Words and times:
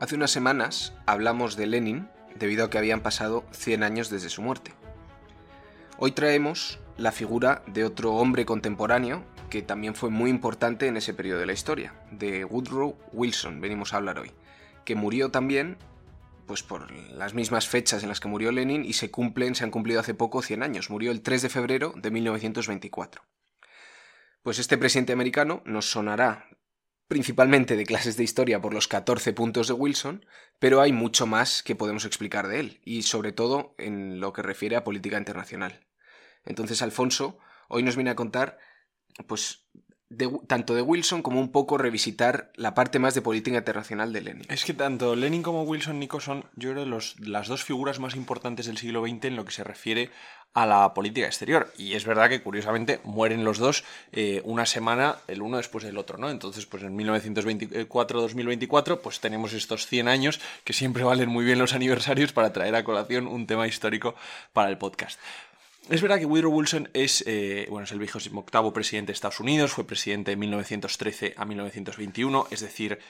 Hace 0.00 0.16
unas 0.16 0.32
semanas 0.32 0.92
hablamos 1.06 1.56
de 1.56 1.66
Lenin 1.66 2.08
debido 2.34 2.64
a 2.64 2.70
que 2.70 2.78
habían 2.78 3.00
pasado 3.00 3.44
100 3.52 3.84
años 3.84 4.10
desde 4.10 4.28
su 4.28 4.42
muerte. 4.42 4.74
Hoy 5.98 6.10
traemos 6.12 6.80
la 6.96 7.12
figura 7.12 7.62
de 7.68 7.84
otro 7.84 8.14
hombre 8.14 8.44
contemporáneo 8.44 9.24
que 9.50 9.62
también 9.62 9.94
fue 9.94 10.10
muy 10.10 10.30
importante 10.30 10.88
en 10.88 10.96
ese 10.96 11.14
periodo 11.14 11.38
de 11.38 11.46
la 11.46 11.52
historia, 11.52 11.94
de 12.10 12.44
Woodrow 12.44 12.96
Wilson, 13.12 13.60
venimos 13.60 13.94
a 13.94 13.98
hablar 13.98 14.18
hoy, 14.18 14.32
que 14.84 14.96
murió 14.96 15.30
también 15.30 15.76
pues 16.46 16.64
por 16.64 16.90
las 16.90 17.32
mismas 17.32 17.68
fechas 17.68 18.02
en 18.02 18.08
las 18.08 18.18
que 18.18 18.28
murió 18.28 18.50
Lenin 18.50 18.84
y 18.84 18.94
se 18.94 19.12
cumplen, 19.12 19.54
se 19.54 19.62
han 19.62 19.70
cumplido 19.70 20.00
hace 20.00 20.12
poco 20.12 20.42
100 20.42 20.62
años. 20.62 20.90
Murió 20.90 21.10
el 21.10 21.22
3 21.22 21.40
de 21.42 21.48
febrero 21.48 21.94
de 21.96 22.10
1924. 22.10 23.22
Pues 24.42 24.58
este 24.58 24.76
presidente 24.76 25.14
americano 25.14 25.62
nos 25.64 25.90
sonará 25.90 26.48
principalmente 27.08 27.76
de 27.76 27.86
clases 27.86 28.16
de 28.16 28.24
historia 28.24 28.60
por 28.60 28.74
los 28.74 28.88
14 28.88 29.32
puntos 29.32 29.68
de 29.68 29.74
Wilson, 29.74 30.26
pero 30.58 30.80
hay 30.80 30.92
mucho 30.92 31.26
más 31.26 31.62
que 31.62 31.76
podemos 31.76 32.04
explicar 32.04 32.48
de 32.48 32.60
él, 32.60 32.80
y 32.84 33.02
sobre 33.02 33.32
todo 33.32 33.74
en 33.78 34.20
lo 34.20 34.32
que 34.32 34.42
refiere 34.42 34.76
a 34.76 34.84
política 34.84 35.18
internacional. 35.18 35.86
Entonces 36.44 36.82
Alfonso 36.82 37.38
hoy 37.68 37.82
nos 37.82 37.96
viene 37.96 38.10
a 38.10 38.16
contar, 38.16 38.58
pues, 39.26 39.66
tanto 40.46 40.74
de 40.74 40.82
Wilson 40.82 41.22
como 41.22 41.40
un 41.40 41.50
poco 41.50 41.78
revisitar 41.78 42.52
la 42.56 42.74
parte 42.74 42.98
más 42.98 43.14
de 43.14 43.22
política 43.22 43.56
internacional 43.56 44.12
de 44.12 44.20
Lenin. 44.20 44.46
Es 44.48 44.64
que 44.64 44.74
tanto 44.74 45.16
Lenin 45.16 45.42
como 45.42 45.62
Wilson, 45.62 45.98
Nico, 45.98 46.20
son, 46.20 46.44
yo 46.56 46.72
creo, 46.72 46.84
los, 46.84 47.18
las 47.20 47.48
dos 47.48 47.64
figuras 47.64 47.98
más 47.98 48.14
importantes 48.14 48.66
del 48.66 48.78
siglo 48.78 49.06
XX 49.06 49.24
en 49.24 49.36
lo 49.36 49.44
que 49.44 49.52
se 49.52 49.64
refiere 49.64 50.10
a 50.52 50.66
la 50.66 50.94
política 50.94 51.26
exterior. 51.26 51.72
Y 51.76 51.94
es 51.94 52.04
verdad 52.04 52.28
que, 52.28 52.42
curiosamente, 52.42 53.00
mueren 53.02 53.44
los 53.44 53.58
dos 53.58 53.82
eh, 54.12 54.40
una 54.44 54.66
semana 54.66 55.16
el 55.26 55.42
uno 55.42 55.56
después 55.56 55.84
del 55.84 55.98
otro, 55.98 56.16
¿no? 56.16 56.30
Entonces, 56.30 56.64
pues 56.64 56.84
en 56.84 56.96
1924-2024, 56.96 59.00
pues 59.00 59.20
tenemos 59.20 59.52
estos 59.52 59.88
100 59.88 60.06
años 60.06 60.40
que 60.62 60.72
siempre 60.72 61.02
valen 61.02 61.28
muy 61.28 61.44
bien 61.44 61.58
los 61.58 61.74
aniversarios 61.74 62.32
para 62.32 62.52
traer 62.52 62.76
a 62.76 62.84
colación 62.84 63.26
un 63.26 63.48
tema 63.48 63.66
histórico 63.66 64.14
para 64.52 64.70
el 64.70 64.78
podcast. 64.78 65.18
Es 65.90 66.00
verdad 66.00 66.18
que 66.18 66.24
Woodrow 66.24 66.50
Wilson 66.50 66.88
es, 66.94 67.22
eh, 67.26 67.66
bueno, 67.68 67.84
es 67.84 67.92
el 67.92 68.00
octavo 68.36 68.72
presidente 68.72 69.08
de 69.08 69.12
Estados 69.12 69.40
Unidos, 69.40 69.72
fue 69.72 69.86
presidente 69.86 70.30
de 70.30 70.36
1913 70.36 71.34
a 71.36 71.44
1921, 71.44 72.46
es 72.50 72.60
decir, 72.60 73.00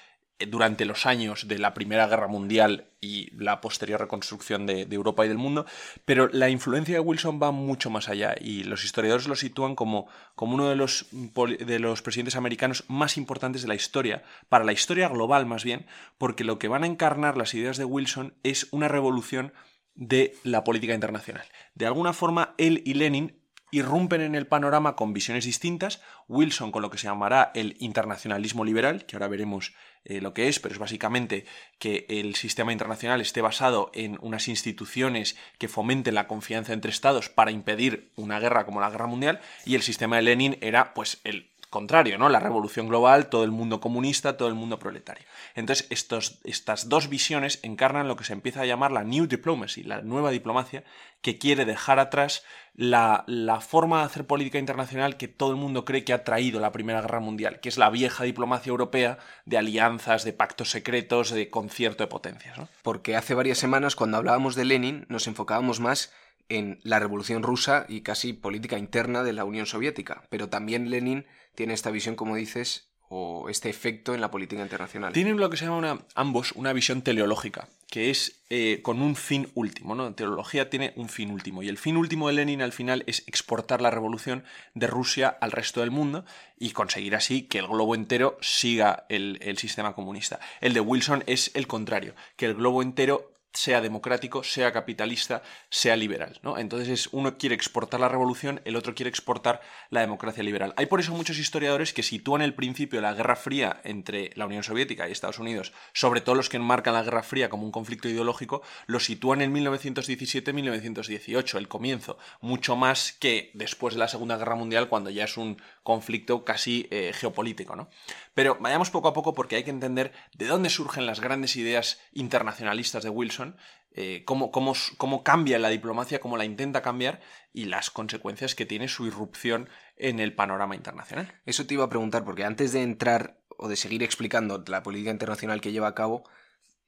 eh, 0.41 0.47
durante 0.47 0.85
los 0.85 1.07
años 1.07 1.47
de 1.47 1.61
la 1.61 1.73
Primera 1.73 2.09
Guerra 2.09 2.27
Mundial 2.27 2.89
y 3.01 3.31
la 3.37 3.61
posterior 3.61 4.01
reconstrucción 4.01 4.67
de, 4.67 4.89
Europa 4.91 5.25
y 5.25 5.29
del 5.29 5.39
mundo, 5.39 5.67
pero 6.05 6.29
la 6.33 6.51
influencia 6.51 6.97
de 6.97 7.01
Wilson 7.01 7.39
va 7.41 7.53
mucho 7.53 7.91
más 7.91 8.09
allá 8.09 8.35
y 8.41 8.65
los 8.65 8.85
historiadores 8.85 9.29
lo 9.29 9.37
sitúan 9.37 9.77
como, 9.77 10.09
como 10.35 10.55
uno 10.55 10.69
de 10.69 10.75
los, 10.75 11.07
de 11.13 11.79
los 11.79 12.03
presidentes 12.03 12.35
americanos 12.35 12.83
más 12.89 13.17
importantes 13.17 13.63
de 13.63 13.69
la 13.69 13.77
historia, 13.77 14.25
para 14.49 14.65
la 14.65 14.73
historia 14.73 15.09
global 15.09 15.47
más 15.47 15.63
bien, 15.63 15.87
porque 16.19 16.43
lo 16.43 16.59
que 16.59 16.67
van 16.67 16.83
a 16.83 16.89
encarnar 16.89 17.37
las 17.37 17.55
ideas 17.55 17.77
de 17.77 17.85
Wilson 17.85 18.35
es 18.43 18.67
una 18.73 18.89
revolución 18.89 19.53
de 19.95 20.37
la 20.43 20.65
política 20.65 20.95
internacional. 20.95 21.47
De 21.75 21.87
alguna 21.87 22.13
forma, 22.13 22.55
él 22.59 22.83
y 22.85 22.95
Lenin 22.95 23.45
irrumpen 23.75 24.21
en 24.21 24.37
el 24.37 24.47
panorama 24.47 24.95
con 24.95 25.13
visiones 25.13 25.45
distintas, 25.45 26.01
Wilson 26.29 26.71
con 26.71 26.81
lo 26.81 26.91
que 26.91 26.99
se 26.99 27.09
llamará 27.09 27.51
el 27.55 27.77
internacionalismo 27.81 28.65
liberal, 28.65 29.05
que 29.05 29.17
ahora 29.17 29.27
veremos 29.27 29.75
eh, 30.05 30.21
lo 30.21 30.33
que 30.33 30.49
es, 30.49 30.61
pero 30.61 30.75
es 30.75 30.79
básicamente 30.79 31.45
que 31.81 32.07
el 32.09 32.37
sistema 32.37 32.73
internacional 32.73 33.21
esté 33.21 33.41
basado 33.41 33.91
en 33.93 34.17
unas 34.21 34.47
instituciones 34.47 35.37
que 35.59 35.67
fomenten 35.67 36.15
la 36.15 36.29
confianza 36.29 36.73
entre 36.73 36.93
estados 36.93 37.31
para 37.31 37.51
impedir 37.51 38.13
una 38.15 38.39
guerra 38.39 38.65
como 38.65 38.81
la 38.81 38.91
guerra 38.91 39.09
mundial, 39.09 39.41
y 39.65 39.75
el 39.75 39.83
sistema 39.83 40.17
de 40.17 40.23
Lenin 40.23 40.57
era 40.61 40.95
pues 40.95 41.21
el 41.25 41.51
contrario, 41.75 42.19
¿no? 42.19 42.29
La 42.29 42.39
revolución 42.39 42.87
global, 42.87 43.27
todo 43.27 43.43
el 43.43 43.51
mundo 43.51 43.81
comunista, 43.81 44.37
todo 44.37 44.47
el 44.47 44.55
mundo 44.55 44.79
proletario. 44.79 45.25
Entonces, 45.57 45.89
estos, 45.91 46.39
estas 46.45 46.89
dos 46.89 47.09
visiones 47.09 47.59
encarnan 47.65 48.07
lo 48.07 48.15
que 48.15 48.23
se 48.23 48.33
empieza 48.33 48.61
a 48.61 48.65
llamar 48.65 48.93
la 48.93 49.03
New 49.03 49.27
Diplomacy, 49.27 49.83
la 49.83 50.01
nueva 50.01 50.31
diplomacia, 50.31 50.85
que 51.21 51.37
quiere 51.37 51.65
dejar 51.65 51.99
atrás 51.99 52.45
la, 52.77 53.25
la, 53.27 53.61
forma 53.61 53.99
de 53.99 54.05
hacer 54.05 54.25
política 54.25 54.61
internacional 54.61 55.17
que 55.17 55.27
todo 55.27 55.51
el 55.51 55.57
mundo 55.57 55.85
cree 55.85 56.05
que 56.05 56.13
ha 56.13 56.23
traído 56.23 56.61
la 56.61 56.71
Primera 56.71 57.01
Guerra 57.01 57.19
Mundial, 57.19 57.59
que 57.59 57.69
es 57.69 57.77
la 57.77 57.91
vieja 57.91 58.23
diplomacia 58.23 58.71
europea 58.71 59.19
de 59.45 59.59
alianzas, 59.59 60.23
de 60.23 60.33
pactos 60.33 60.71
secretos, 60.71 61.31
de 61.31 61.51
concierto 61.51 62.05
de 62.05 62.09
potencias. 62.09 62.57
¿no? 62.57 62.69
Porque 62.83 63.17
hace 63.17 63.35
varias 63.35 63.59
semanas, 63.59 63.97
cuando 63.97 64.17
hablábamos 64.17 64.55
de 64.55 64.65
Lenin, 64.65 65.07
nos 65.09 65.27
enfocábamos 65.27 65.81
más 65.81 66.13
en 66.49 66.79
la 66.83 66.99
revolución 66.99 67.43
rusa 67.43 67.87
y 67.89 68.03
casi 68.03 68.33
política 68.33 68.79
interna 68.79 69.23
de 69.23 69.33
la 69.33 69.45
Unión 69.45 69.67
Soviética. 69.67 70.25
Pero 70.31 70.49
también 70.49 70.91
Lenin 70.91 71.27
tiene 71.55 71.75
esta 71.75 71.91
visión, 71.91 72.17
como 72.17 72.37
dices, 72.37 72.89
o 73.09 73.49
este 73.49 73.69
efecto 73.69 74.15
en 74.15 74.21
la 74.21 74.31
política 74.31 74.63
internacional. 74.63 75.13
Tienen 75.13 75.37
lo 75.37 75.51
que 75.51 75.57
se 75.57 75.67
llama 75.67 76.05
ambos 76.15 76.53
una 76.53 76.73
visión 76.73 77.03
teleológica, 77.03 77.69
que 77.89 78.11
es 78.11 78.41
eh, 78.51 78.81
con 78.83 79.03
un 79.03 79.15
fin 79.15 79.51
último. 79.55 79.95
¿no? 79.95 80.05
La 80.05 80.17
teología 80.17 80.71
tiene 80.71 80.93
un 80.97 81.09
fin 81.09 81.31
último. 81.31 81.63
Y 81.63 81.69
el 81.69 81.79
fin 81.79 81.97
último 81.97 82.29
de 82.29 82.35
Lenin 82.35 82.63
al 82.63 82.73
final 82.73 83.05
es 83.07 83.23
exportar 83.29 83.81
la 83.81 83.91
revolución 83.91 84.45
de 84.75 84.87
Rusia 84.87 85.29
al 85.29 85.53
resto 85.53 85.81
del 85.81 85.91
mundo 85.91 86.25
y 86.59 86.71
conseguir 86.71 87.15
así 87.15 87.43
que 87.43 87.59
el 87.59 87.69
globo 87.69 87.95
entero 87.95 88.39
siga 88.41 89.07
el, 89.09 89.39
el 89.43 89.59
sistema 89.59 89.95
comunista. 89.95 90.41
El 90.61 90.73
de 90.73 90.81
Wilson 90.81 91.25
es 91.27 91.51
el 91.55 91.67
contrario, 91.67 92.15
que 92.37 92.47
el 92.47 92.55
globo 92.55 92.83
entero 92.83 93.34
sea 93.55 93.81
democrático, 93.81 94.43
sea 94.43 94.73
capitalista, 94.73 95.43
sea 95.71 95.97
liberal. 95.97 96.39
¿no? 96.43 96.59
Entonces 96.59 96.89
es, 96.89 97.09
uno 97.13 97.39
quiere 97.39 97.55
exportar 97.55 98.01
la 98.01 98.09
revolución, 98.09 98.61
el 98.65 98.77
otro 98.77 98.95
quiere 98.95 99.09
exportar 99.09 99.61
la 99.91 100.01
democracia 100.01 100.43
liberal. 100.43 100.75
Hay 100.77 100.87
por 100.87 101.01
eso 101.01 101.13
muchos 101.13 101.39
historiadores 101.39 101.93
que 101.93 102.03
sitúan 102.03 102.43
el 102.43 102.55
principio 102.55 102.99
de 102.99 103.03
la 103.03 103.15
Guerra 103.15 103.37
Fría 103.37 103.81
entre 103.85 104.31
la 104.35 104.47
Unión 104.47 104.65
Soviética 104.65 105.09
y 105.09 105.13
Estados 105.13 105.39
Unidos, 105.39 105.73
sobre 105.93 106.21
todo 106.21 106.35
los 106.35 106.49
que 106.49 106.57
enmarcan 106.57 106.95
la 106.95 107.05
Guerra 107.05 107.23
Fría 107.23 107.49
como 107.49 107.65
un 107.65 107.71
conflicto 107.71 108.09
ideológico, 108.09 108.63
lo 108.87 108.99
sitúan 108.99 109.41
en 109.41 109.55
1917-1918, 109.55 111.57
el 111.57 111.69
comienzo, 111.69 112.19
mucho 112.41 112.77
más 112.77 113.13
que 113.13 113.51
después 113.55 113.95
de 113.95 114.01
la 114.01 114.09
Segunda 114.09 114.37
Guerra 114.37 114.57
Mundial, 114.57 114.89
cuando 114.89 115.11
ya 115.11 115.25
es 115.25 115.37
un 115.37 115.63
conflicto 115.85 116.45
casi 116.45 116.89
eh, 116.91 117.13
geopolítico. 117.15 117.77
¿no? 117.77 117.89
Pero 118.35 118.57
vayamos 118.59 118.91
poco 118.91 119.07
a 119.07 119.13
poco 119.13 119.35
porque 119.35 119.55
hay 119.55 119.63
que 119.63 119.71
entender 119.71 120.13
de 120.35 120.47
dónde 120.47 120.71
surgen 120.71 121.07
las 121.07 121.21
grandes 121.21 121.55
ideas 121.55 122.01
internacionalistas 122.13 123.05
de 123.05 123.11
Wilson, 123.11 123.57
eh, 123.93 124.25
cómo, 124.25 124.51
cómo, 124.51 125.23
cambia 125.23 125.61
la 125.61 125.69
diplomacia, 125.69 126.21
cómo 126.21 126.37
la 126.37 126.45
intenta 126.45 126.83
cambiar 126.83 127.21
y 127.53 127.67
las 127.67 127.91
consecuencias 127.91 128.57
que 128.57 128.67
tiene 128.67 128.89
su 128.89 129.07
irrupción 129.07 129.69
en 129.97 130.19
el 130.19 130.35
panorama 130.35 130.75
internacional. 130.75 131.41
Eso 131.47 131.65
te 131.67 131.75
iba 131.75 131.85
a 131.85 131.91
preguntar, 131.91 132.25
porque 132.25 132.45
antes 132.45 132.73
de 132.73 132.83
entrar 132.83 133.39
o 133.57 133.69
de 133.69 133.77
seguir 133.77 134.03
explicando 134.03 134.65
la 134.67 134.83
política 134.83 135.13
internacional 135.13 135.61
que 135.61 135.71
lleva 135.71 135.87
a 135.87 135.95
cabo, 135.95 136.25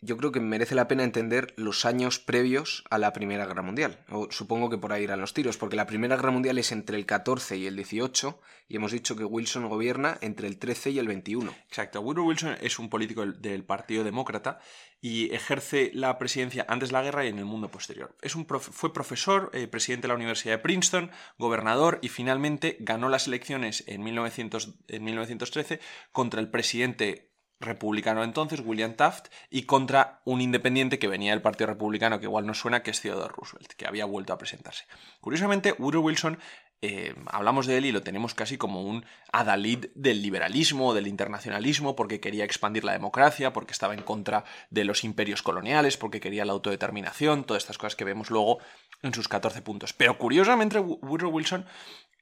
yo 0.06 0.17
creo 0.17 0.33
que 0.33 0.41
merece 0.41 0.75
la 0.75 0.89
pena 0.89 1.05
entender 1.05 1.53
los 1.56 1.84
años 1.84 2.19
previos 2.19 2.84
a 2.91 2.99
la 2.99 3.12
Primera 3.12 3.44
Guerra 3.44 3.62
Mundial. 3.62 3.99
Supongo 4.31 4.71
que 4.71 4.78
por 4.78 4.93
ahí 4.93 5.03
irán 5.03 5.21
los 5.21 5.34
tiros, 5.34 5.59
porque 5.59 5.77
la 5.77 5.87
Primera 5.87 6.17
Guerra 6.17 6.31
Mundial 6.31 6.59
es 6.59 6.72
entre 6.72 6.97
el 6.97 7.05
14 7.05 7.56
y 7.56 7.67
el 7.67 7.77
18, 7.77 8.41
y 8.69 8.77
hemos 8.77 8.93
dicho 8.93 9.16
que 9.16 9.25
Wilson 9.25 9.69
gobierna 9.69 10.16
entre 10.21 10.47
el 10.47 10.59
13 10.59 10.91
y 10.91 10.99
el 10.99 11.09
21. 11.09 11.53
Exacto. 11.69 12.00
Woodrow 12.00 12.27
Wilson 12.27 12.56
es 12.61 12.78
un 12.78 12.89
político 12.89 13.27
del 13.27 13.65
Partido 13.65 14.05
Demócrata 14.05 14.61
y 15.00 15.34
ejerce 15.34 15.91
la 15.93 16.19
presidencia 16.19 16.65
antes 16.69 16.91
de 16.91 16.95
la 16.95 17.03
guerra 17.03 17.25
y 17.25 17.28
en 17.28 17.39
el 17.39 17.45
mundo 17.45 17.71
posterior. 17.71 18.16
Es 18.22 18.34
un 18.34 18.47
fue 18.47 18.93
profesor, 18.93 19.50
eh, 19.53 19.66
presidente 19.66 20.03
de 20.03 20.09
la 20.09 20.15
Universidad 20.15 20.55
de 20.55 20.62
Princeton, 20.62 21.11
gobernador 21.39 21.99
y 22.00 22.09
finalmente 22.09 22.77
ganó 22.81 23.09
las 23.09 23.27
elecciones 23.27 23.84
en, 23.87 24.03
1900, 24.03 24.75
en 24.89 25.05
1913 25.05 25.81
contra 26.12 26.41
el 26.41 26.49
presidente 26.49 27.35
republicano 27.61 28.22
entonces, 28.22 28.61
William 28.65 28.94
Taft, 28.94 29.28
y 29.50 29.62
contra 29.62 30.21
un 30.25 30.41
independiente 30.41 30.98
que 30.98 31.09
venía 31.09 31.33
del 31.33 31.42
Partido 31.42 31.69
Republicano, 31.69 32.19
que 32.19 32.27
igual 32.27 32.47
no 32.47 32.54
suena, 32.54 32.83
que 32.83 32.91
es 32.91 33.01
Theodore 33.01 33.34
Roosevelt, 33.34 33.72
que 33.72 33.86
había 33.86 34.04
vuelto 34.04 34.33
a 34.33 34.39
presentarse. 34.39 34.84
Curiosamente, 35.21 35.75
Woodrow 35.78 36.03
Wilson, 36.03 36.39
eh, 36.83 37.15
hablamos 37.27 37.66
de 37.66 37.78
él 37.78 37.86
y 37.86 37.92
lo 37.92 38.03
tenemos 38.03 38.34
casi 38.34 38.59
como 38.59 38.83
un 38.83 39.07
adalid 39.33 39.86
del 39.95 40.21
liberalismo, 40.21 40.92
del 40.92 41.07
internacionalismo, 41.07 41.97
porque 41.97 42.21
quería 42.21 42.45
expandir 42.45 42.84
la 42.84 42.92
democracia, 42.92 43.53
porque 43.53 43.72
estaba 43.72 43.95
en 43.95 44.03
contra 44.03 44.45
de 44.71 44.84
los 44.84 45.03
imperios 45.03 45.42
coloniales, 45.42 45.97
porque 45.97 46.21
quería 46.21 46.45
la 46.45 46.53
autodeterminación, 46.53 47.45
todas 47.45 47.63
estas 47.63 47.78
cosas 47.78 47.97
que 47.97 48.04
vemos 48.04 48.30
luego 48.30 48.59
en 49.03 49.15
sus 49.15 49.28
14 49.28 49.63
puntos. 49.63 49.95
Pero 49.95 50.19
curiosamente, 50.19 50.78
Woodrow 50.78 51.30
Wilson 51.30 51.65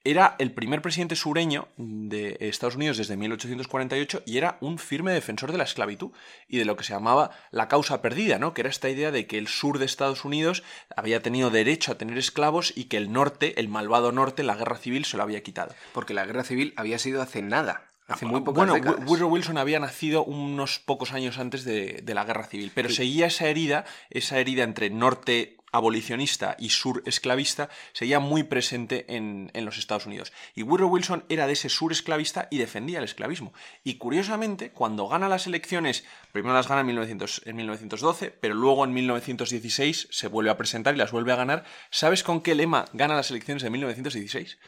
era 0.05 0.37
el 0.39 0.53
primer 0.53 0.83
presidente 0.83 1.17
sureño 1.17 1.69
de 1.79 2.37
Estados 2.41 2.77
Unidos 2.77 2.99
desde 2.99 3.17
1848 3.17 4.23
y 4.27 4.37
era 4.37 4.59
un 4.61 4.79
firme 4.79 5.13
defensor 5.13 5.51
de 5.51 5.59
la 5.59 5.65
esclavitud 5.65 6.11
y 6.47 6.59
de 6.59 6.67
lo 6.67 6.77
que 6.77 6.85
se 6.85 6.93
llamaba 6.93 7.31
la 7.51 7.69
causa 7.69 8.03
perdida, 8.03 8.39
¿no? 8.39 8.53
Que 8.53 8.61
era 8.61 8.71
esta 8.71 8.91
idea 8.91 9.11
de 9.11 9.27
que 9.27 9.39
el 9.39 9.49
sur 9.49 9.79
de 9.79 9.87
Estados 9.87 10.27
Unidos 10.27 10.63
había 10.95 11.23
tenido 11.23 11.51
derecho 11.51 11.93
a 11.93 11.99
tener 11.99 12.19
esclavos 12.19 12.73
y 12.77 12.85
que 12.85 12.99
el 12.99 13.13
norte, 13.13 13.59
el 13.59 13.69
malvado 13.69 14.13
norte, 14.13 14.43
la 14.43 14.57
guerra 14.57 14.77
civil 14.77 15.07
se 15.07 15.17
lo 15.17 15.23
había 15.23 15.43
quitado. 15.43 15.75
Porque 15.95 16.13
la 16.13 16.27
guerra 16.27 16.45
civil 16.45 16.75
había 16.77 16.99
sido 16.99 17.23
hace 17.23 17.41
nada. 17.41 17.91
Hace 18.07 18.27
muy 18.27 18.43
pocas 18.43 18.59
bueno, 18.59 18.75
décadas. 18.75 19.09
Woodrow 19.09 19.31
Wilson 19.31 19.57
había 19.57 19.81
nacido 19.81 20.25
unos 20.25 20.79
pocos 20.79 21.13
años 21.13 21.39
antes 21.39 21.65
de, 21.65 22.03
la 22.07 22.25
guerra 22.25 22.45
civil, 22.45 22.71
pero 22.75 22.91
seguía 22.91 23.27
esa 23.27 23.49
herida, 23.49 23.87
esa 24.11 24.39
herida 24.39 24.63
entre 24.63 24.91
norte 24.91 25.57
abolicionista 25.75 26.55
y 26.57 26.71
sur 26.71 27.03
esclavista 27.05 27.69
seguía 27.93 28.21
muy 28.21 28.45
presente 28.45 29.07
en, 29.09 29.51
los 29.65 29.77
Estados 29.77 30.07
Unidos. 30.07 30.33
Y 30.55 30.63
Woodrow 30.63 30.89
Wilson 30.89 31.25
era 31.29 31.49
de 31.49 31.55
ese 31.55 31.69
sur 31.69 31.91
esclavista 31.91 32.47
y 32.49 32.59
defendía 32.59 32.99
el 32.99 33.05
esclavismo. 33.05 33.53
Y 33.83 33.95
curiosamente, 33.95 34.71
cuando 34.71 35.09
gana 35.09 35.29
las 35.29 35.49
elecciones, 35.49 36.05
primero 36.31 36.55
las 36.55 36.69
gana 36.69 36.83
en, 36.83 37.57
1912, 37.57 38.31
pero 38.31 38.55
luego 38.55 38.85
en 38.85 38.93
1916 38.93 40.09
se 40.11 40.29
vuelve 40.29 40.51
a 40.51 40.57
presentar 40.57 40.95
y 40.95 40.99
las 40.99 41.11
vuelve 41.11 41.33
a 41.33 41.37
ganar. 41.37 41.65
¿Sabes 41.91 42.23
con 42.23 42.41
qué 42.41 42.55
lema 42.55 42.85
gana 42.93 43.17
las 43.17 43.33
elecciones 43.33 43.65
de 43.65 43.71
1916? 43.71 44.59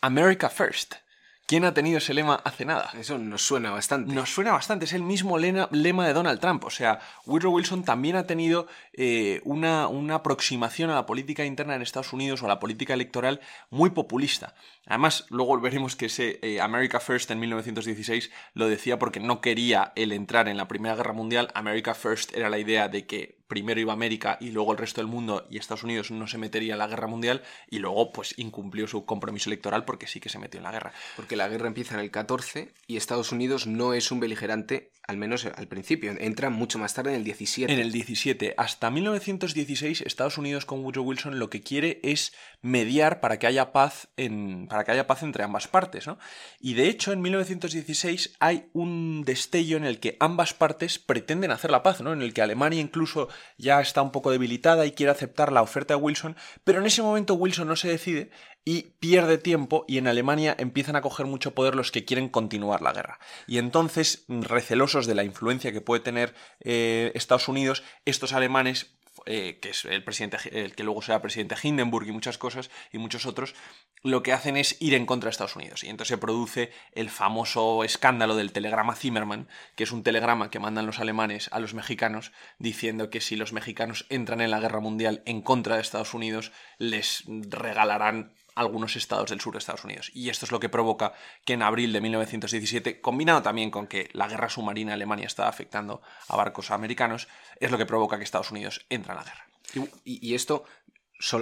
America 0.00 0.50
First. 0.50 0.96
¿Quién 1.46 1.64
ha 1.66 1.74
tenido 1.74 1.98
ese 1.98 2.14
lema 2.14 2.36
hace 2.36 2.64
nada? 2.64 2.90
Eso 2.98 3.18
nos 3.18 3.42
suena 3.42 3.70
bastante. 3.70 4.14
Nos 4.14 4.32
suena 4.32 4.52
bastante, 4.52 4.86
es 4.86 4.94
el 4.94 5.02
mismo 5.02 5.36
lema 5.36 6.06
de 6.06 6.12
Donald 6.14 6.40
Trump. 6.40 6.64
O 6.64 6.70
sea, 6.70 7.00
Woodrow 7.26 7.52
Wilson 7.52 7.84
también 7.84 8.16
ha 8.16 8.26
tenido 8.26 8.66
eh, 8.94 9.42
una, 9.44 9.88
una, 9.88 10.14
aproximación 10.14 10.88
a 10.88 10.94
la 10.94 11.04
política 11.04 11.44
interna 11.44 11.74
en 11.74 11.82
Estados 11.82 12.14
Unidos 12.14 12.42
o 12.42 12.46
a 12.46 12.48
la 12.48 12.60
política 12.60 12.94
electoral 12.94 13.40
muy 13.68 13.90
populista. 13.90 14.54
Además, 14.86 15.26
luego 15.28 15.60
veremos 15.60 15.96
que 15.96 16.06
ese 16.06 16.38
eh, 16.40 16.62
America 16.62 16.98
First 16.98 17.30
en 17.30 17.40
1916 17.40 18.30
lo 18.54 18.66
decía 18.66 18.98
porque 18.98 19.20
no 19.20 19.42
quería 19.42 19.92
él 19.96 20.12
entrar 20.12 20.48
en 20.48 20.56
la 20.56 20.66
Primera 20.66 20.96
Guerra 20.96 21.12
Mundial. 21.12 21.50
America 21.54 21.94
First 21.94 22.34
era 22.34 22.48
la 22.48 22.58
idea 22.58 22.88
de 22.88 23.06
que 23.06 23.43
primero 23.46 23.80
iba 23.80 23.92
América 23.92 24.38
y 24.40 24.50
luego 24.50 24.72
el 24.72 24.78
resto 24.78 25.00
del 25.00 25.08
mundo 25.08 25.46
y 25.50 25.58
Estados 25.58 25.84
Unidos 25.84 26.10
no 26.10 26.26
se 26.26 26.38
metería 26.38 26.74
en 26.74 26.78
la 26.78 26.86
guerra 26.86 27.06
mundial 27.06 27.42
y 27.68 27.78
luego 27.78 28.12
pues 28.12 28.34
incumplió 28.38 28.86
su 28.86 29.04
compromiso 29.04 29.50
electoral 29.50 29.84
porque 29.84 30.06
sí 30.06 30.20
que 30.20 30.28
se 30.28 30.38
metió 30.38 30.58
en 30.58 30.64
la 30.64 30.72
guerra. 30.72 30.92
Porque 31.16 31.36
la 31.36 31.48
guerra 31.48 31.68
empieza 31.68 31.94
en 31.94 32.00
el 32.00 32.10
14 32.10 32.72
y 32.86 32.96
Estados 32.96 33.32
Unidos 33.32 33.66
no 33.66 33.94
es 33.94 34.10
un 34.10 34.20
beligerante, 34.20 34.90
al 35.06 35.16
menos 35.18 35.44
al 35.44 35.68
principio, 35.68 36.14
entra 36.18 36.48
mucho 36.48 36.78
más 36.78 36.94
tarde 36.94 37.10
en 37.10 37.16
el 37.16 37.24
17. 37.24 37.72
En 37.72 37.78
el 37.78 37.92
17. 37.92 38.54
Hasta 38.56 38.90
1916 38.90 40.00
Estados 40.00 40.38
Unidos 40.38 40.64
con 40.64 40.82
Woodrow 40.82 41.04
Wilson 41.04 41.38
lo 41.38 41.50
que 41.50 41.60
quiere 41.60 42.00
es 42.02 42.32
mediar 42.62 43.20
para 43.20 43.38
que 43.38 43.46
haya 43.46 43.72
paz 43.72 44.08
en 44.16 44.66
para 44.66 44.84
que 44.84 44.92
haya 44.92 45.06
paz 45.06 45.22
entre 45.22 45.44
ambas 45.44 45.68
partes, 45.68 46.06
¿no? 46.06 46.18
Y 46.58 46.74
de 46.74 46.88
hecho 46.88 47.12
en 47.12 47.20
1916 47.20 48.36
hay 48.40 48.66
un 48.72 49.24
destello 49.24 49.76
en 49.76 49.84
el 49.84 50.00
que 50.00 50.16
ambas 50.20 50.54
partes 50.54 50.98
pretenden 50.98 51.50
hacer 51.50 51.70
la 51.70 51.82
paz, 51.82 52.00
¿no? 52.00 52.12
En 52.12 52.22
el 52.22 52.32
que 52.32 52.42
Alemania 52.42 52.80
incluso 52.80 53.28
ya 53.58 53.80
está 53.80 54.00
un 54.00 54.12
poco 54.12 54.30
debilitada 54.30 54.86
y 54.86 54.92
quiere 54.92 55.12
aceptar 55.12 55.52
la 55.52 55.62
oferta 55.62 55.94
de 55.94 56.00
Wilson, 56.00 56.36
pero 56.64 56.80
en 56.80 56.86
ese 56.86 57.02
momento 57.02 57.34
Wilson 57.34 57.68
no 57.68 57.76
se 57.76 57.88
decide 57.88 58.30
y 58.64 58.82
pierde 58.98 59.38
tiempo 59.38 59.84
y 59.86 59.98
en 59.98 60.08
Alemania 60.08 60.56
empiezan 60.58 60.96
a 60.96 61.02
coger 61.02 61.26
mucho 61.26 61.54
poder 61.54 61.74
los 61.74 61.90
que 61.90 62.04
quieren 62.04 62.28
continuar 62.28 62.82
la 62.82 62.92
guerra. 62.92 63.18
Y 63.46 63.58
entonces, 63.58 64.24
recelosos 64.28 65.06
de 65.06 65.14
la 65.14 65.24
influencia 65.24 65.72
que 65.72 65.80
puede 65.80 66.02
tener 66.02 66.34
eh, 66.60 67.12
Estados 67.14 67.48
Unidos, 67.48 67.82
estos 68.04 68.32
alemanes 68.32 68.94
eh, 69.26 69.58
que 69.62 69.70
es 69.70 69.84
el 69.84 70.02
presidente, 70.02 70.36
el 70.52 70.74
que 70.74 70.82
luego 70.82 71.00
será 71.00 71.22
presidente 71.22 71.54
Hindenburg 71.62 72.06
y 72.06 72.12
muchas 72.12 72.36
cosas, 72.36 72.70
y 72.92 72.98
muchos 72.98 73.26
otros, 73.26 73.54
lo 74.02 74.22
que 74.22 74.32
hacen 74.32 74.56
es 74.56 74.76
ir 74.80 74.92
en 74.92 75.06
contra 75.06 75.28
de 75.28 75.30
Estados 75.30 75.56
Unidos. 75.56 75.84
Y 75.84 75.88
entonces 75.88 76.08
se 76.08 76.18
produce 76.18 76.72
el 76.92 77.10
famoso 77.10 77.84
escándalo 77.84 78.34
del 78.34 78.52
telegrama 78.52 78.96
Zimmermann, 78.96 79.48
que 79.76 79.84
es 79.84 79.92
un 79.92 80.02
telegrama 80.02 80.50
que 80.50 80.58
mandan 80.58 80.84
los 80.84 80.98
alemanes 80.98 81.48
a 81.52 81.60
los 81.60 81.74
mexicanos 81.74 82.32
diciendo 82.58 83.08
que 83.08 83.20
si 83.20 83.36
los 83.36 83.52
mexicanos 83.52 84.04
entran 84.10 84.40
en 84.40 84.50
la 84.50 84.60
guerra 84.60 84.80
mundial 84.80 85.22
en 85.26 85.42
contra 85.42 85.76
de 85.76 85.82
Estados 85.82 86.12
Unidos, 86.12 86.52
les 86.78 87.24
regalarán 87.26 88.34
algunos 88.54 88.96
estados 88.96 89.30
del 89.30 89.40
sur 89.40 89.52
de 89.52 89.58
Estados 89.58 89.84
Unidos. 89.84 90.10
Y 90.14 90.28
esto 90.28 90.46
es 90.46 90.52
lo 90.52 90.60
que 90.60 90.68
provoca 90.68 91.12
que 91.44 91.54
en 91.54 91.62
abril 91.62 91.92
de 91.92 92.00
1917, 92.00 93.00
combinado 93.00 93.42
también 93.42 93.70
con 93.70 93.86
que 93.86 94.08
la 94.12 94.28
guerra 94.28 94.48
submarina 94.48 94.94
Alemania 94.94 95.26
estaba 95.26 95.48
afectando 95.48 96.02
a 96.28 96.36
barcos 96.36 96.70
americanos, 96.70 97.28
es 97.60 97.70
lo 97.70 97.78
que 97.78 97.86
provoca 97.86 98.18
que 98.18 98.24
Estados 98.24 98.50
Unidos 98.50 98.86
entre 98.90 99.12
en 99.12 99.18
la 99.18 99.24
guerra. 99.24 99.46
Y, 100.04 100.34
esto, 100.34 100.64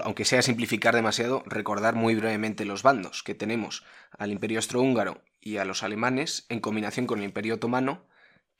aunque 0.05 0.25
sea 0.25 0.43
simplificar 0.43 0.95
demasiado, 0.95 1.43
recordar 1.47 1.95
muy 1.95 2.15
brevemente 2.15 2.65
los 2.65 2.83
bandos 2.83 3.23
que 3.23 3.35
tenemos 3.35 3.85
al 4.17 4.33
Imperio 4.33 4.59
Austrohúngaro 4.59 5.23
y 5.41 5.59
a 5.59 5.65
los 5.65 5.83
alemanes 5.83 6.47
en 6.49 6.61
combinación 6.61 7.07
con 7.07 7.19
el 7.19 7.27
Imperio 7.27 7.57
Otomano, 7.57 8.07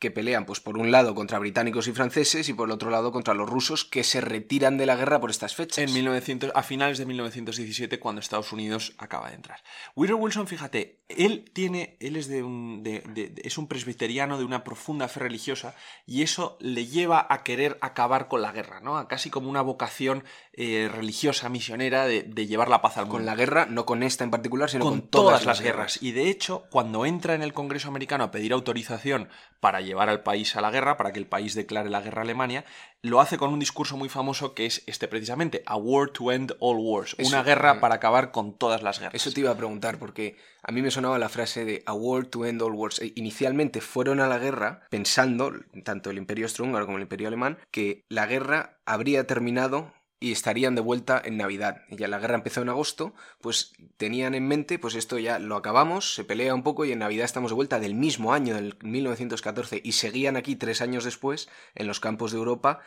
que 0.03 0.11
pelean, 0.11 0.47
pues 0.47 0.59
por 0.59 0.79
un 0.79 0.91
lado 0.91 1.15
contra 1.15 1.39
británicos 1.39 1.87
y 1.87 1.93
franceses 1.93 2.49
y 2.49 2.55
por 2.55 2.69
el 2.69 2.73
otro 2.73 2.91
lado 2.91 3.13
contra 3.13 3.35
los 3.35 3.49
rusos 3.49 3.85
que 3.85 4.03
se 4.03 4.21
retiran 4.21 4.77
de 4.77 4.85
la 4.85 4.97
guerra 4.97 5.21
por 5.21 5.31
estas 5.31 5.55
fechas. 5.55 5.79
En 5.79 5.95
1900, 5.95 6.51
a 6.57 6.63
finales 6.65 6.99
de 6.99 7.07
1917, 7.07 8.01
cuando 8.01 8.21
Estados 8.21 8.53
Unidos 8.53 8.95
acaba 8.99 9.29
de 9.29 9.37
entrar. 9.37 9.63
Woodrow 9.95 10.19
Wilson, 10.19 10.49
fíjate, 10.49 11.05
él 11.09 11.49
tiene, 11.53 11.97
él 12.01 12.17
es 12.17 12.27
de 12.27 12.43
un, 12.43 12.83
es 12.85 13.59
un 13.59 13.69
presbiteriano 13.69 14.39
de 14.39 14.45
una 14.45 14.65
profunda 14.65 15.07
fe 15.07 15.21
religiosa 15.21 15.77
y 16.05 16.23
eso 16.23 16.57
le 16.59 16.87
lleva 16.87 17.25
a 17.31 17.45
querer 17.45 17.79
acabar 17.81 18.27
con 18.27 18.43
la 18.43 18.51
guerra, 18.51 18.81
¿no? 18.81 18.99
A 18.99 19.07
casi 19.07 19.31
como 19.31 19.49
una 19.49 19.63
vocación 19.63 20.25
eh, 20.53 20.91
religiosa, 20.93 21.49
misionera 21.49 22.07
de, 22.07 22.25
llevar 22.47 22.69
la 22.69 22.83
paz 22.83 22.97
al 22.97 23.05
mundo. 23.05 23.19
Con 23.19 23.27
la 23.27 23.37
guerra, 23.37 23.67
no 23.67 23.87
con 23.87 24.03
esta 24.03 24.25
en 24.25 24.33
particular, 24.33 24.69
sino 24.69 24.85
con, 24.85 25.03
todas, 25.03 25.47
las 25.47 25.61
guerras. 25.61 26.03
Y 26.03 26.11
de 26.11 26.29
hecho, 26.29 26.65
cuando 26.71 27.07
entra 27.07 27.35
en 27.35 27.43
el 27.43 27.53
Congreso 27.53 27.87
americano 27.87 28.25
a 28.25 28.31
pedir 28.33 28.53
autorización 28.53 29.29
para 29.61 29.81
llevar 29.81 29.92
llevar 29.93 30.09
al 30.09 30.23
país 30.23 30.57
a 30.57 30.61
la 30.61 30.71
guerra, 30.71 30.97
para 30.97 31.13
que 31.13 31.19
el 31.19 31.27
país 31.27 31.55
declare 31.55 31.91
la 31.91 32.01
guerra 32.01 32.23
a 32.23 32.25
Alemania, 32.25 32.65
lo 33.03 33.21
hace 33.21 33.37
con 33.37 33.53
un 33.53 33.59
discurso 33.59 33.97
muy 33.97 34.09
famoso 34.09 34.55
que 34.55 34.65
es 34.65 34.83
este 34.87 35.07
precisamente, 35.07 35.63
A 35.67 35.77
War 35.77 36.09
to 36.09 36.33
End 36.33 36.55
All 36.61 36.79
Wars, 36.79 37.15
una 37.19 37.43
guerra 37.43 37.81
para 37.81 37.97
acabar 37.97 38.31
con 38.31 38.57
todas 38.57 38.83
las 38.83 38.99
guerras. 38.99 39.15
Eso 39.15 39.33
te 39.33 39.41
iba 39.41 39.51
a 39.51 39.57
preguntar, 39.57 39.99
porque 39.99 40.37
a 40.63 40.73
mí 40.73 40.81
me 40.81 40.91
sonaba 40.91 41.19
la 41.19 41.29
frase 41.29 41.65
de 41.65 41.83
A 41.87 41.93
War 41.93 42.25
to 42.27 42.47
End 42.47 42.63
All 42.63 42.73
Wars. 42.73 43.01
E 43.01 43.13
inicialmente 43.17 43.81
fueron 43.81 44.21
a 44.21 44.29
la 44.29 44.39
guerra 44.39 44.87
pensando, 44.89 45.53
tanto 45.85 46.11
el 46.11 46.19
Imperio 46.19 46.47
Austrohúngaro 46.47 46.87
como 46.87 46.97
el 46.99 47.03
Imperio 47.03 47.29
Alemán, 47.29 47.59
que 47.71 48.05
la 48.09 48.27
guerra 48.27 48.79
habría 48.87 49.27
terminado 49.27 49.93
y 50.23 50.31
estarían 50.33 50.75
de 50.77 50.81
vuelta 50.81 51.21
en 51.25 51.37
Navidad. 51.37 51.83
Y 51.89 51.97
ya 51.97 52.07
la 52.07 52.21
guerra 52.21 52.37
empezó 52.37 52.63
en 52.63 52.69
agosto, 52.69 53.13
pues 53.41 53.73
tenían 53.97 54.35
en 54.35 54.47
mente, 54.47 54.79
pues 54.79 54.95
esto 54.95 55.19
ya 55.19 55.39
lo 55.41 55.57
acabamos, 55.57 56.15
se 56.15 56.25
pelea 56.25 56.55
un 56.55 56.63
poco 56.63 56.85
y 56.85 56.93
en 56.93 57.01
Navidad 57.01 57.25
estamos 57.25 57.51
de 57.51 57.57
vuelta 57.57 57.81
del 57.81 57.95
mismo 57.95 58.33
año, 58.33 58.55
del 58.55 58.77
1914, 58.83 59.81
y 59.83 59.93
seguían 59.93 60.37
aquí 60.37 60.55
tres 60.55 60.81
años 60.81 61.05
después 61.05 61.49
en 61.75 61.89
los 61.89 61.99
campos 61.99 62.31
de 62.31 62.39
Europa 62.39 62.81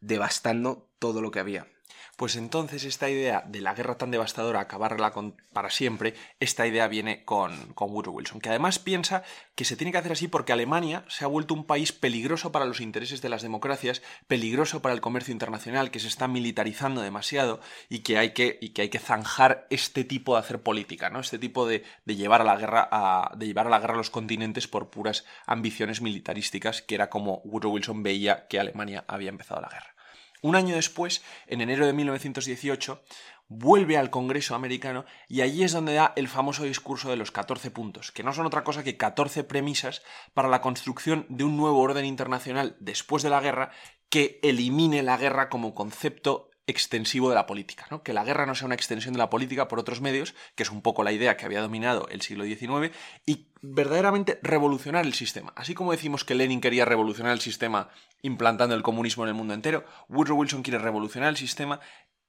devastando 0.00 0.88
todo 0.98 1.20
lo 1.20 1.30
que 1.30 1.40
había. 1.40 1.66
Pues 2.18 2.34
entonces 2.34 2.82
esta 2.82 3.08
idea 3.08 3.44
de 3.46 3.60
la 3.60 3.74
guerra 3.74 3.96
tan 3.96 4.10
devastadora, 4.10 4.58
acabarla 4.58 5.12
con, 5.12 5.36
para 5.52 5.70
siempre, 5.70 6.14
esta 6.40 6.66
idea 6.66 6.88
viene 6.88 7.24
con, 7.24 7.72
con 7.74 7.92
Woodrow 7.92 8.16
Wilson, 8.16 8.40
que 8.40 8.48
además 8.48 8.80
piensa 8.80 9.22
que 9.54 9.64
se 9.64 9.76
tiene 9.76 9.92
que 9.92 9.98
hacer 9.98 10.10
así 10.10 10.26
porque 10.26 10.52
Alemania 10.52 11.04
se 11.06 11.24
ha 11.24 11.28
vuelto 11.28 11.54
un 11.54 11.64
país 11.64 11.92
peligroso 11.92 12.50
para 12.50 12.64
los 12.64 12.80
intereses 12.80 13.22
de 13.22 13.28
las 13.28 13.42
democracias, 13.42 14.02
peligroso 14.26 14.82
para 14.82 14.96
el 14.96 15.00
comercio 15.00 15.30
internacional, 15.30 15.92
que 15.92 16.00
se 16.00 16.08
está 16.08 16.26
militarizando 16.26 17.02
demasiado 17.02 17.60
y 17.88 18.00
que 18.00 18.18
hay 18.18 18.30
que, 18.32 18.58
y 18.60 18.70
que, 18.70 18.82
hay 18.82 18.88
que 18.88 18.98
zanjar 18.98 19.68
este 19.70 20.02
tipo 20.02 20.34
de 20.34 20.40
hacer 20.40 20.60
política, 20.60 21.10
¿no? 21.10 21.20
Este 21.20 21.38
tipo 21.38 21.68
de, 21.68 21.84
de 22.04 22.16
llevar 22.16 22.40
a 22.40 22.44
la 22.44 22.56
guerra 22.56 22.88
a, 22.90 23.32
de 23.36 23.46
llevar 23.46 23.68
a 23.68 23.70
la 23.70 23.78
guerra 23.78 23.94
a 23.94 23.98
los 23.98 24.10
continentes 24.10 24.66
por 24.66 24.90
puras 24.90 25.24
ambiciones 25.46 26.02
militarísticas, 26.02 26.82
que 26.82 26.96
era 26.96 27.10
como 27.10 27.42
Woodrow 27.44 27.74
Wilson 27.74 28.02
veía 28.02 28.48
que 28.48 28.58
Alemania 28.58 29.04
había 29.06 29.28
empezado 29.28 29.60
la 29.60 29.68
guerra. 29.68 29.97
Un 30.42 30.56
año 30.56 30.74
después, 30.74 31.22
en 31.46 31.60
enero 31.60 31.86
de 31.86 31.92
1918, 31.92 33.02
vuelve 33.48 33.96
al 33.96 34.10
Congreso 34.10 34.54
americano 34.54 35.04
y 35.26 35.40
allí 35.40 35.64
es 35.64 35.72
donde 35.72 35.94
da 35.94 36.12
el 36.16 36.28
famoso 36.28 36.64
discurso 36.64 37.10
de 37.10 37.16
los 37.16 37.30
14 37.30 37.70
puntos, 37.70 38.12
que 38.12 38.22
no 38.22 38.32
son 38.32 38.46
otra 38.46 38.62
cosa 38.62 38.84
que 38.84 38.96
14 38.96 39.44
premisas 39.44 40.02
para 40.34 40.48
la 40.48 40.60
construcción 40.60 41.26
de 41.28 41.44
un 41.44 41.56
nuevo 41.56 41.80
orden 41.80 42.04
internacional 42.04 42.76
después 42.78 43.22
de 43.22 43.30
la 43.30 43.40
guerra 43.40 43.70
que 44.10 44.38
elimine 44.42 45.02
la 45.02 45.16
guerra 45.16 45.48
como 45.48 45.74
concepto 45.74 46.50
extensivo 46.68 47.30
de 47.30 47.34
la 47.34 47.46
política, 47.46 47.86
¿no? 47.90 48.02
que 48.02 48.12
la 48.12 48.24
guerra 48.24 48.46
no 48.46 48.54
sea 48.54 48.66
una 48.66 48.74
extensión 48.74 49.14
de 49.14 49.18
la 49.18 49.30
política 49.30 49.66
por 49.66 49.80
otros 49.80 50.00
medios, 50.00 50.34
que 50.54 50.62
es 50.62 50.70
un 50.70 50.82
poco 50.82 51.02
la 51.02 51.12
idea 51.12 51.36
que 51.36 51.46
había 51.46 51.62
dominado 51.62 52.06
el 52.10 52.20
siglo 52.20 52.44
XIX, 52.44 52.94
y 53.26 53.48
verdaderamente 53.62 54.38
revolucionar 54.42 55.06
el 55.06 55.14
sistema. 55.14 55.52
Así 55.56 55.74
como 55.74 55.92
decimos 55.92 56.24
que 56.24 56.34
Lenin 56.34 56.60
quería 56.60 56.84
revolucionar 56.84 57.32
el 57.32 57.40
sistema 57.40 57.88
implantando 58.22 58.74
el 58.74 58.82
comunismo 58.82 59.24
en 59.24 59.30
el 59.30 59.34
mundo 59.34 59.54
entero, 59.54 59.84
Woodrow 60.08 60.38
Wilson 60.38 60.62
quiere 60.62 60.78
revolucionar 60.78 61.30
el 61.30 61.36
sistema 61.36 61.80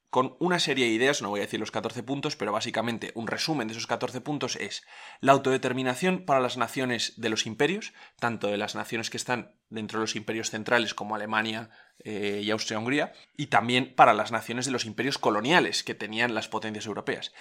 con 0.08 0.36
una 0.40 0.58
serie 0.58 0.86
de 0.86 0.92
ideas, 0.92 1.22
no 1.22 1.28
voy 1.28 1.38
a 1.38 1.44
decir 1.44 1.60
los 1.60 1.70
14 1.70 2.02
puntos, 2.02 2.34
pero 2.34 2.50
básicamente 2.50 3.12
un 3.14 3.28
resumen 3.28 3.68
de 3.68 3.72
esos 3.72 3.86
14 3.86 4.20
puntos 4.20 4.56
es 4.56 4.84
la 5.20 5.32
autodeterminación 5.32 6.24
para 6.24 6.40
las 6.40 6.56
naciones 6.56 7.14
de 7.16 7.28
los 7.28 7.46
imperios, 7.46 7.92
tanto 8.18 8.48
de 8.48 8.56
las 8.56 8.74
naciones 8.74 9.08
que 9.08 9.16
están 9.16 9.54
dentro 9.68 10.00
de 10.00 10.04
los 10.04 10.16
imperios 10.16 10.50
centrales 10.50 10.94
como 10.94 11.14
Alemania 11.14 11.70
eh, 12.04 12.40
y 12.42 12.50
Austria-Hungría, 12.50 13.12
y 13.36 13.46
también 13.46 13.94
para 13.94 14.14
las 14.14 14.32
naciones 14.32 14.66
de 14.66 14.72
los 14.72 14.84
imperios 14.84 15.18
coloniales 15.18 15.82
que 15.82 15.94
tenían 15.94 16.34
las 16.34 16.48
potencias 16.48 16.86
europeas. 16.86 17.32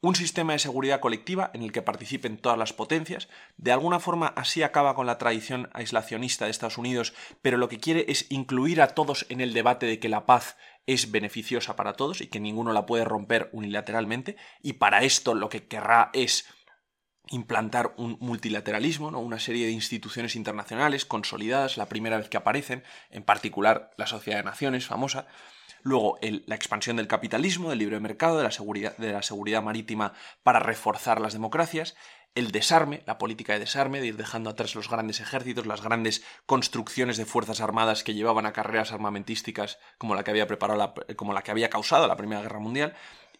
Un 0.00 0.14
sistema 0.14 0.52
de 0.52 0.60
seguridad 0.60 1.00
colectiva 1.00 1.50
en 1.54 1.62
el 1.62 1.72
que 1.72 1.82
participen 1.82 2.38
todas 2.38 2.56
las 2.56 2.72
potencias. 2.72 3.28
De 3.56 3.72
alguna 3.72 3.98
forma 3.98 4.28
así 4.28 4.62
acaba 4.62 4.94
con 4.94 5.06
la 5.06 5.18
tradición 5.18 5.68
aislacionista 5.72 6.44
de 6.44 6.52
Estados 6.52 6.78
Unidos, 6.78 7.14
pero 7.42 7.56
lo 7.56 7.68
que 7.68 7.80
quiere 7.80 8.04
es 8.06 8.26
incluir 8.30 8.80
a 8.80 8.94
todos 8.94 9.26
en 9.28 9.40
el 9.40 9.52
debate 9.52 9.86
de 9.86 9.98
que 9.98 10.08
la 10.08 10.24
paz 10.24 10.56
es 10.86 11.10
beneficiosa 11.10 11.74
para 11.74 11.94
todos 11.94 12.20
y 12.20 12.28
que 12.28 12.38
ninguno 12.38 12.72
la 12.72 12.86
puede 12.86 13.04
romper 13.04 13.50
unilateralmente. 13.52 14.36
Y 14.62 14.74
para 14.74 15.02
esto 15.02 15.34
lo 15.34 15.48
que 15.48 15.66
querrá 15.66 16.10
es 16.12 16.46
implantar 17.30 17.94
un 17.96 18.16
multilateralismo, 18.20 19.10
¿no? 19.10 19.20
una 19.20 19.38
serie 19.38 19.66
de 19.66 19.72
instituciones 19.72 20.36
internacionales 20.36 21.04
consolidadas, 21.04 21.76
la 21.76 21.88
primera 21.88 22.18
vez 22.18 22.28
que 22.28 22.36
aparecen, 22.36 22.82
en 23.10 23.22
particular 23.22 23.90
la 23.96 24.06
Sociedad 24.06 24.38
de 24.38 24.44
Naciones, 24.44 24.86
famosa. 24.86 25.26
luego 25.82 26.18
la 26.20 26.54
expansión 26.54 26.96
del 26.96 27.06
capitalismo, 27.06 27.70
del 27.70 27.78
libre 27.78 28.00
mercado, 28.00 28.38
de 28.38 28.44
la, 28.44 28.50
seguridad, 28.50 28.96
de 28.96 29.12
la 29.12 29.22
seguridad 29.22 29.62
marítima 29.62 30.12
para 30.42 30.58
reforzar 30.58 31.20
las 31.20 31.32
democracias, 31.32 31.94
el 32.34 32.50
desarme, 32.52 33.02
la 33.06 33.18
política 33.18 33.54
de 33.54 33.60
desarme, 33.60 34.00
de 34.00 34.08
ir 34.08 34.16
dejando 34.16 34.50
atrás 34.50 34.74
los 34.74 34.88
grandes 34.88 35.20
ejércitos, 35.20 35.66
las 35.66 35.82
grandes 35.82 36.22
construcciones 36.46 37.16
de 37.16 37.26
fuerzas 37.26 37.60
armadas 37.60 38.04
que 38.04 38.14
llevaban 38.14 38.46
a 38.46 38.52
carreras 38.52 38.92
armamentísticas 38.92 39.78
como 39.98 40.14
la 40.14 40.24
que 40.24 40.30
había 40.30 40.46
preparado 40.46 40.94
como 41.16 41.32
la 41.32 41.42
que 41.42 41.50
había 41.50 41.70
causado 41.70 42.06
la 42.06 42.16
Primera 42.16 42.42
Guerra 42.42 42.60
Mundial, 42.60 42.94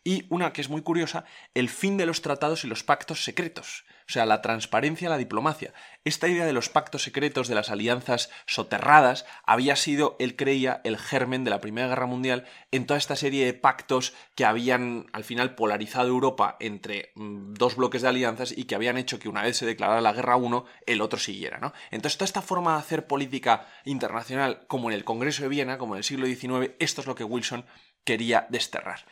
y 0.08 0.24
una 0.30 0.54
que 0.54 0.62
es 0.62 0.70
muy 0.70 0.80
curiosa, 0.80 1.26
el 1.52 1.68
fin 1.68 1.98
de 1.98 2.06
los 2.06 2.22
tratados 2.22 2.64
y 2.64 2.66
los 2.66 2.82
pactos 2.82 3.24
secretos, 3.24 3.84
o 4.08 4.12
sea, 4.12 4.24
la 4.24 4.40
transparencia, 4.40 5.10
la 5.10 5.18
diplomacia. 5.18 5.74
Esta 6.02 6.28
idea 6.28 6.46
de 6.46 6.54
los 6.54 6.70
pactos 6.70 7.02
secretos, 7.02 7.46
de 7.46 7.54
las 7.54 7.68
alianzas 7.68 8.30
soterradas, 8.46 9.26
había 9.44 9.76
sido, 9.76 10.16
él 10.18 10.34
creía, 10.34 10.80
el 10.84 10.96
germen 10.96 11.44
de 11.44 11.50
la 11.50 11.60
Primera 11.60 11.88
Guerra 11.88 12.06
Mundial 12.06 12.46
en 12.70 12.86
toda 12.86 12.96
esta 12.96 13.16
serie 13.16 13.44
de 13.44 13.52
pactos 13.52 14.14
que 14.34 14.46
habían 14.46 15.08
al 15.12 15.24
final 15.24 15.54
polarizado 15.54 16.08
Europa 16.08 16.56
entre 16.58 17.12
mm, 17.14 17.52
dos 17.52 17.76
bloques 17.76 18.00
de 18.00 18.08
alianzas 18.08 18.56
y 18.56 18.64
que 18.64 18.76
habían 18.76 18.96
hecho 18.96 19.18
que 19.18 19.28
una 19.28 19.42
vez 19.42 19.58
se 19.58 19.66
declarara 19.66 20.00
la 20.00 20.14
guerra 20.14 20.36
uno, 20.36 20.64
el 20.86 21.02
otro 21.02 21.18
siguiera, 21.18 21.58
¿no? 21.58 21.74
Entonces, 21.90 22.16
toda 22.16 22.24
esta 22.24 22.40
forma 22.40 22.72
de 22.72 22.78
hacer 22.78 23.06
política 23.06 23.66
internacional, 23.84 24.64
como 24.68 24.88
en 24.88 24.96
el 24.96 25.04
Congreso 25.04 25.42
de 25.42 25.50
Viena, 25.50 25.76
como 25.76 25.96
en 25.96 25.98
el 25.98 26.04
siglo 26.04 26.24
XIX, 26.24 26.72
esto 26.78 27.02
es 27.02 27.06
lo 27.06 27.14
que 27.14 27.24
Wilson 27.24 27.66
quería 28.04 28.46
desterrar. 28.48 29.04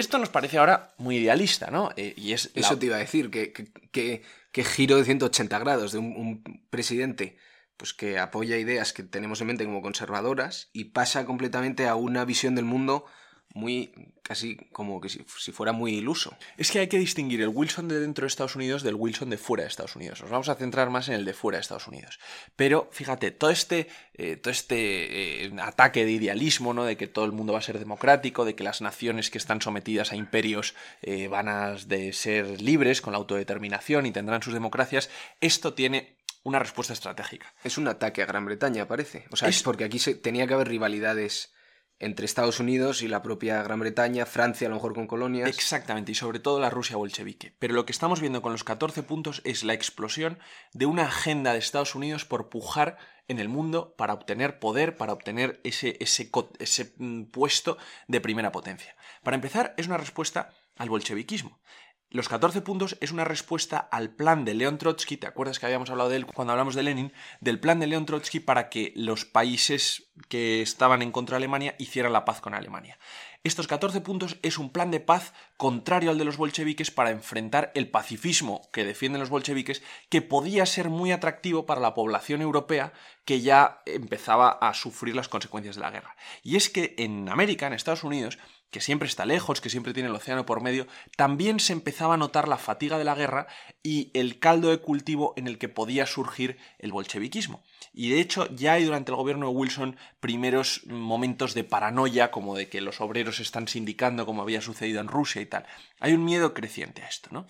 Esto 0.00 0.16
nos 0.16 0.30
parece 0.30 0.56
ahora 0.56 0.94
muy 0.96 1.18
idealista, 1.18 1.70
¿no? 1.70 1.90
Eh, 1.94 2.14
y 2.16 2.32
es 2.32 2.50
Eso 2.54 2.78
te 2.78 2.86
iba 2.86 2.96
a 2.96 3.00
decir, 3.00 3.30
que, 3.30 4.22
giro 4.64 4.96
de 4.96 5.04
180 5.04 5.58
grados 5.58 5.92
de 5.92 5.98
un, 5.98 6.42
presidente 6.70 7.36
pues 7.76 7.92
que 7.92 8.18
apoya 8.18 8.56
ideas 8.56 8.94
que 8.94 9.02
tenemos 9.02 9.42
en 9.42 9.48
mente 9.48 9.66
como 9.66 9.82
conservadoras 9.82 10.70
y 10.72 10.84
pasa 10.84 11.26
completamente 11.26 11.86
a 11.86 11.96
una 11.96 12.24
visión 12.24 12.54
del 12.54 12.64
mundo 12.64 13.04
muy 13.52 13.92
casi 14.22 14.56
como 14.72 15.00
que 15.00 15.08
si, 15.08 15.24
fuera 15.52 15.72
muy 15.72 15.94
iluso. 15.94 16.36
Es 16.56 16.70
que 16.70 16.78
hay 16.78 16.86
que 16.86 16.98
distinguir 16.98 17.40
el 17.40 17.48
Wilson 17.48 17.88
de 17.88 17.98
dentro 17.98 18.22
de 18.22 18.28
Estados 18.28 18.54
Unidos 18.54 18.82
del 18.82 18.94
Wilson 18.94 19.30
de 19.30 19.38
fuera 19.38 19.64
de 19.64 19.68
Estados 19.68 19.96
Unidos. 19.96 20.20
Nos 20.20 20.30
vamos 20.30 20.48
a 20.48 20.54
centrar 20.54 20.88
más 20.88 21.08
en 21.08 21.14
el 21.14 21.24
de 21.24 21.32
fuera 21.32 21.58
de 21.58 21.62
Estados 21.62 21.88
Unidos. 21.88 22.20
Pero 22.54 22.88
fíjate, 22.92 23.32
todo 23.32 23.50
este, 23.50 23.88
eh, 24.14 24.36
todo 24.36 24.52
este 24.52 25.46
eh, 25.46 25.52
ataque 25.60 26.04
de 26.04 26.12
idealismo, 26.12 26.72
¿no? 26.74 26.84
de 26.84 26.96
que 26.96 27.08
todo 27.08 27.24
el 27.24 27.32
mundo 27.32 27.52
va 27.52 27.58
a 27.58 27.62
ser 27.62 27.78
democrático, 27.78 28.44
de 28.44 28.54
que 28.54 28.62
las 28.62 28.80
naciones 28.80 29.30
que 29.30 29.38
están 29.38 29.60
sometidas 29.60 30.12
a 30.12 30.16
imperios 30.16 30.74
eh, 31.02 31.26
van 31.26 31.48
a 31.48 31.74
de 31.74 32.12
ser 32.12 32.60
libres 32.60 33.00
con 33.00 33.12
la 33.12 33.18
autodeterminación 33.18 34.06
y 34.06 34.12
tendrán 34.12 34.42
sus 34.42 34.54
democracias, 34.54 35.10
esto 35.40 35.74
tiene 35.74 36.20
una 36.42 36.58
respuesta 36.58 36.92
estratégica. 36.92 37.52
Es 37.64 37.78
un 37.78 37.88
ataque 37.88 38.22
a 38.22 38.26
Gran 38.26 38.44
Bretaña, 38.44 38.86
parece. 38.86 39.26
O 39.30 39.36
sea, 39.36 39.48
es 39.48 39.62
porque 39.62 39.84
aquí 39.84 39.98
se, 39.98 40.14
tenía 40.14 40.46
que 40.46 40.54
haber 40.54 40.68
rivalidades 40.68 41.52
entre 42.00 42.24
Estados 42.24 42.58
Unidos 42.60 43.02
y 43.02 43.08
la 43.08 43.22
propia 43.22 43.62
Gran 43.62 43.78
Bretaña, 43.78 44.26
Francia 44.26 44.66
a 44.66 44.70
lo 44.70 44.76
mejor 44.76 44.94
con 44.94 45.06
colonias. 45.06 45.48
Exactamente, 45.48 46.12
y 46.12 46.14
sobre 46.14 46.40
todo 46.40 46.58
la 46.58 46.70
Rusia 46.70 46.96
bolchevique. 46.96 47.54
Pero 47.58 47.74
lo 47.74 47.84
que 47.84 47.92
estamos 47.92 48.20
viendo 48.20 48.42
con 48.42 48.52
los 48.52 48.64
14 48.64 49.02
puntos 49.02 49.42
es 49.44 49.62
la 49.62 49.74
explosión 49.74 50.38
de 50.72 50.86
una 50.86 51.04
agenda 51.04 51.52
de 51.52 51.58
Estados 51.58 51.94
Unidos 51.94 52.24
por 52.24 52.48
pujar 52.48 52.96
en 53.28 53.38
el 53.38 53.50
mundo 53.50 53.94
para 53.96 54.14
obtener 54.14 54.58
poder, 54.58 54.96
para 54.96 55.12
obtener 55.12 55.60
ese, 55.62 55.98
ese, 56.00 56.30
ese 56.58 56.94
mm, 56.96 57.24
puesto 57.24 57.76
de 58.08 58.20
primera 58.20 58.50
potencia. 58.50 58.96
Para 59.22 59.36
empezar, 59.36 59.74
es 59.76 59.86
una 59.86 59.98
respuesta 59.98 60.54
al 60.78 60.88
bolcheviquismo. 60.88 61.60
Los 62.12 62.28
14 62.28 62.60
puntos 62.62 62.98
es 63.00 63.12
una 63.12 63.24
respuesta 63.24 63.78
al 63.78 64.10
plan 64.10 64.44
de 64.44 64.54
León 64.54 64.78
Trotsky, 64.78 65.16
¿te 65.16 65.28
acuerdas 65.28 65.60
que 65.60 65.66
habíamos 65.66 65.90
hablado 65.90 66.10
de 66.10 66.16
él 66.16 66.26
cuando 66.26 66.50
hablamos 66.50 66.74
de 66.74 66.82
Lenin? 66.82 67.12
Del 67.40 67.60
plan 67.60 67.78
de 67.78 67.86
León 67.86 68.04
Trotsky 68.04 68.40
para 68.40 68.68
que 68.68 68.92
los 68.96 69.24
países 69.24 70.10
que 70.28 70.60
estaban 70.60 71.02
en 71.02 71.12
contra 71.12 71.34
de 71.34 71.44
Alemania 71.44 71.76
hicieran 71.78 72.12
la 72.12 72.24
paz 72.24 72.40
con 72.40 72.52
Alemania. 72.52 72.98
Estos 73.44 73.68
14 73.68 74.00
puntos 74.00 74.38
es 74.42 74.58
un 74.58 74.70
plan 74.70 74.90
de 74.90 74.98
paz 74.98 75.34
contrario 75.56 76.10
al 76.10 76.18
de 76.18 76.24
los 76.24 76.36
bolcheviques 76.36 76.90
para 76.90 77.12
enfrentar 77.12 77.70
el 77.76 77.88
pacifismo 77.88 78.68
que 78.72 78.84
defienden 78.84 79.20
los 79.20 79.30
bolcheviques, 79.30 79.80
que 80.08 80.20
podía 80.20 80.66
ser 80.66 80.90
muy 80.90 81.12
atractivo 81.12 81.64
para 81.64 81.80
la 81.80 81.94
población 81.94 82.42
europea 82.42 82.92
que 83.24 83.40
ya 83.40 83.82
empezaba 83.86 84.50
a 84.50 84.74
sufrir 84.74 85.14
las 85.14 85.28
consecuencias 85.28 85.76
de 85.76 85.82
la 85.82 85.90
guerra. 85.92 86.16
Y 86.42 86.56
es 86.56 86.70
que 86.70 86.96
en 86.98 87.28
América, 87.28 87.68
en 87.68 87.72
Estados 87.72 88.02
Unidos, 88.02 88.36
que 88.70 88.80
siempre 88.80 89.08
está 89.08 89.26
lejos, 89.26 89.60
que 89.60 89.70
siempre 89.70 89.92
tiene 89.92 90.08
el 90.08 90.14
océano 90.14 90.46
por 90.46 90.62
medio, 90.62 90.86
también 91.16 91.60
se 91.60 91.72
empezaba 91.72 92.14
a 92.14 92.16
notar 92.16 92.48
la 92.48 92.58
fatiga 92.58 92.98
de 92.98 93.04
la 93.04 93.14
guerra 93.14 93.46
y 93.82 94.10
el 94.14 94.38
caldo 94.38 94.70
de 94.70 94.78
cultivo 94.78 95.34
en 95.36 95.46
el 95.46 95.58
que 95.58 95.68
podía 95.68 96.06
surgir 96.06 96.58
el 96.78 96.92
bolcheviquismo. 96.92 97.62
Y 97.92 98.10
de 98.10 98.20
hecho 98.20 98.48
ya 98.54 98.74
hay 98.74 98.84
durante 98.84 99.10
el 99.10 99.16
gobierno 99.16 99.48
de 99.48 99.56
Wilson 99.56 99.96
primeros 100.20 100.86
momentos 100.86 101.54
de 101.54 101.64
paranoia, 101.64 102.30
como 102.30 102.56
de 102.56 102.68
que 102.68 102.80
los 102.80 103.00
obreros 103.00 103.40
están 103.40 103.66
sindicando, 103.66 104.26
como 104.26 104.42
había 104.42 104.60
sucedido 104.60 105.00
en 105.00 105.08
Rusia 105.08 105.42
y 105.42 105.46
tal. 105.46 105.66
Hay 105.98 106.12
un 106.12 106.24
miedo 106.24 106.54
creciente 106.54 107.02
a 107.02 107.08
esto, 107.08 107.30
¿no? 107.32 107.46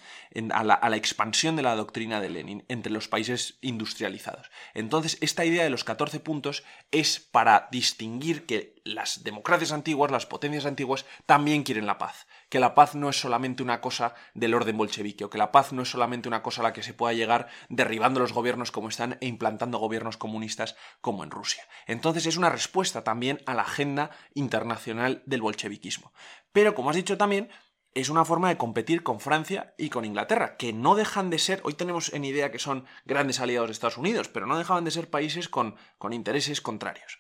a, 0.55 0.65
la, 0.65 0.75
a 0.75 0.89
la 0.89 0.97
expansión 0.97 1.57
de 1.57 1.63
la 1.63 1.77
doctrina 1.77 2.21
de 2.21 2.31
Lenin 2.31 2.65
entre 2.69 2.93
los 2.93 3.09
países 3.09 3.59
industrializados. 3.61 4.51
Entonces, 4.75 5.19
esta 5.21 5.45
idea 5.45 5.65
de 5.65 5.71
los 5.71 5.85
14 5.85 6.21
puntos 6.21 6.65
es 6.91 7.21
para 7.21 7.69
distinguir 7.71 8.47
que 8.47 8.80
las 8.85 9.25
democracias 9.25 9.73
antiguas, 9.73 10.11
las 10.11 10.27
potencias 10.27 10.67
antiguas, 10.67 11.07
también 11.27 11.63
quieren 11.63 11.87
la 11.87 11.99
paz. 11.99 12.27
Que 12.49 12.61
la 12.61 12.75
paz 12.75 12.95
no 12.95 13.09
es 13.09 13.21
solamente 13.21 13.63
una 13.63 13.81
cosa 13.81 14.15
del 14.35 14.55
orden 14.55 14.77
bolchevique, 14.77 15.25
o 15.25 15.31
que 15.31 15.39
la 15.39 15.53
paz 15.53 15.73
no 15.73 15.83
es 15.83 15.91
solamente 15.91 16.29
una 16.29 16.43
cosa 16.43 16.63
a 16.63 16.65
la 16.65 16.73
que 16.73 16.83
se 16.83 16.95
pueda 16.95 17.13
llegar 17.13 17.49
derribando 17.69 18.21
los 18.21 18.33
gobiernos 18.33 18.71
como 18.71 18.89
están 18.89 19.19
e 19.21 19.27
implantando 19.27 19.79
gobiernos 19.79 20.17
comunistas 20.17 20.77
como 21.01 21.25
en 21.25 21.31
Rusia. 21.31 21.65
Entonces 21.87 22.27
es 22.27 22.37
una 22.37 22.51
respuesta 22.51 23.05
también 23.05 23.41
a 23.47 23.55
la 23.55 23.63
agenda 23.63 24.11
internacional 24.35 25.23
del 25.27 25.43
bolcheviquismo. 25.43 26.13
Pero, 26.53 26.75
como 26.75 26.91
has 26.91 26.97
dicho 26.97 27.17
también, 27.17 27.49
es 27.95 28.09
una 28.09 28.25
forma 28.25 28.49
de 28.49 28.57
competir 28.57 29.03
con 29.03 29.21
Francia 29.21 29.75
y 29.77 29.91
con 29.91 30.05
Inglaterra, 30.05 30.57
que 30.57 30.73
no 30.73 30.95
dejan 30.95 31.31
de 31.31 31.39
ser, 31.39 31.61
hoy 31.65 31.75
tenemos 31.75 32.13
en 32.13 32.25
idea 32.25 32.53
que 32.53 32.59
son 32.59 32.87
grandes 33.05 33.41
aliados 33.41 33.69
de 33.69 33.73
Estados 33.73 33.99
Unidos, 33.99 34.29
pero 34.29 34.47
no 34.47 34.59
dejaban 34.59 34.85
de 34.85 34.93
ser 34.93 35.11
países 35.11 35.49
con, 35.49 35.77
con 35.99 36.13
intereses 36.13 36.61
contrarios. 36.61 37.19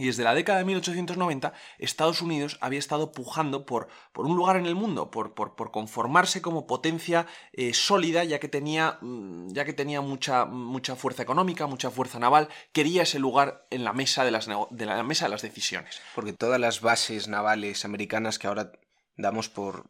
Y 0.00 0.06
desde 0.06 0.24
la 0.24 0.34
década 0.34 0.60
de 0.60 0.64
1890, 0.64 1.52
Estados 1.76 2.22
Unidos 2.22 2.56
había 2.62 2.78
estado 2.78 3.12
pujando 3.12 3.66
por, 3.66 3.88
por 4.14 4.24
un 4.24 4.34
lugar 4.34 4.56
en 4.56 4.64
el 4.64 4.74
mundo, 4.74 5.10
por, 5.10 5.34
por, 5.34 5.70
conformarse 5.70 6.40
como 6.40 6.66
potencia 6.66 7.26
eh, 7.52 7.74
sólida, 7.74 8.24
ya 8.24 8.40
que 8.40 8.48
tenía, 8.48 8.96
mm, 9.02 9.48
ya 9.52 9.66
que 9.66 9.74
tenía 9.74 10.00
mucha, 10.00 10.46
mucha, 10.46 10.96
fuerza 10.96 11.22
económica, 11.22 11.66
mucha 11.66 11.90
fuerza 11.90 12.18
naval, 12.18 12.48
quería 12.72 13.02
ese 13.02 13.18
lugar 13.18 13.66
en 13.68 13.84
la 13.84 13.92
mesa 13.92 14.24
de 14.24 14.30
las, 14.30 14.48
de 14.70 14.86
la 14.86 15.02
mesa 15.02 15.26
de 15.26 15.32
las 15.32 15.42
decisiones. 15.42 16.00
Porque 16.14 16.32
todas 16.32 16.58
las 16.58 16.80
bases 16.80 17.28
navales 17.28 17.84
americanas 17.84 18.38
que 18.38 18.46
ahora 18.46 18.72
damos 19.18 19.50
por, 19.50 19.84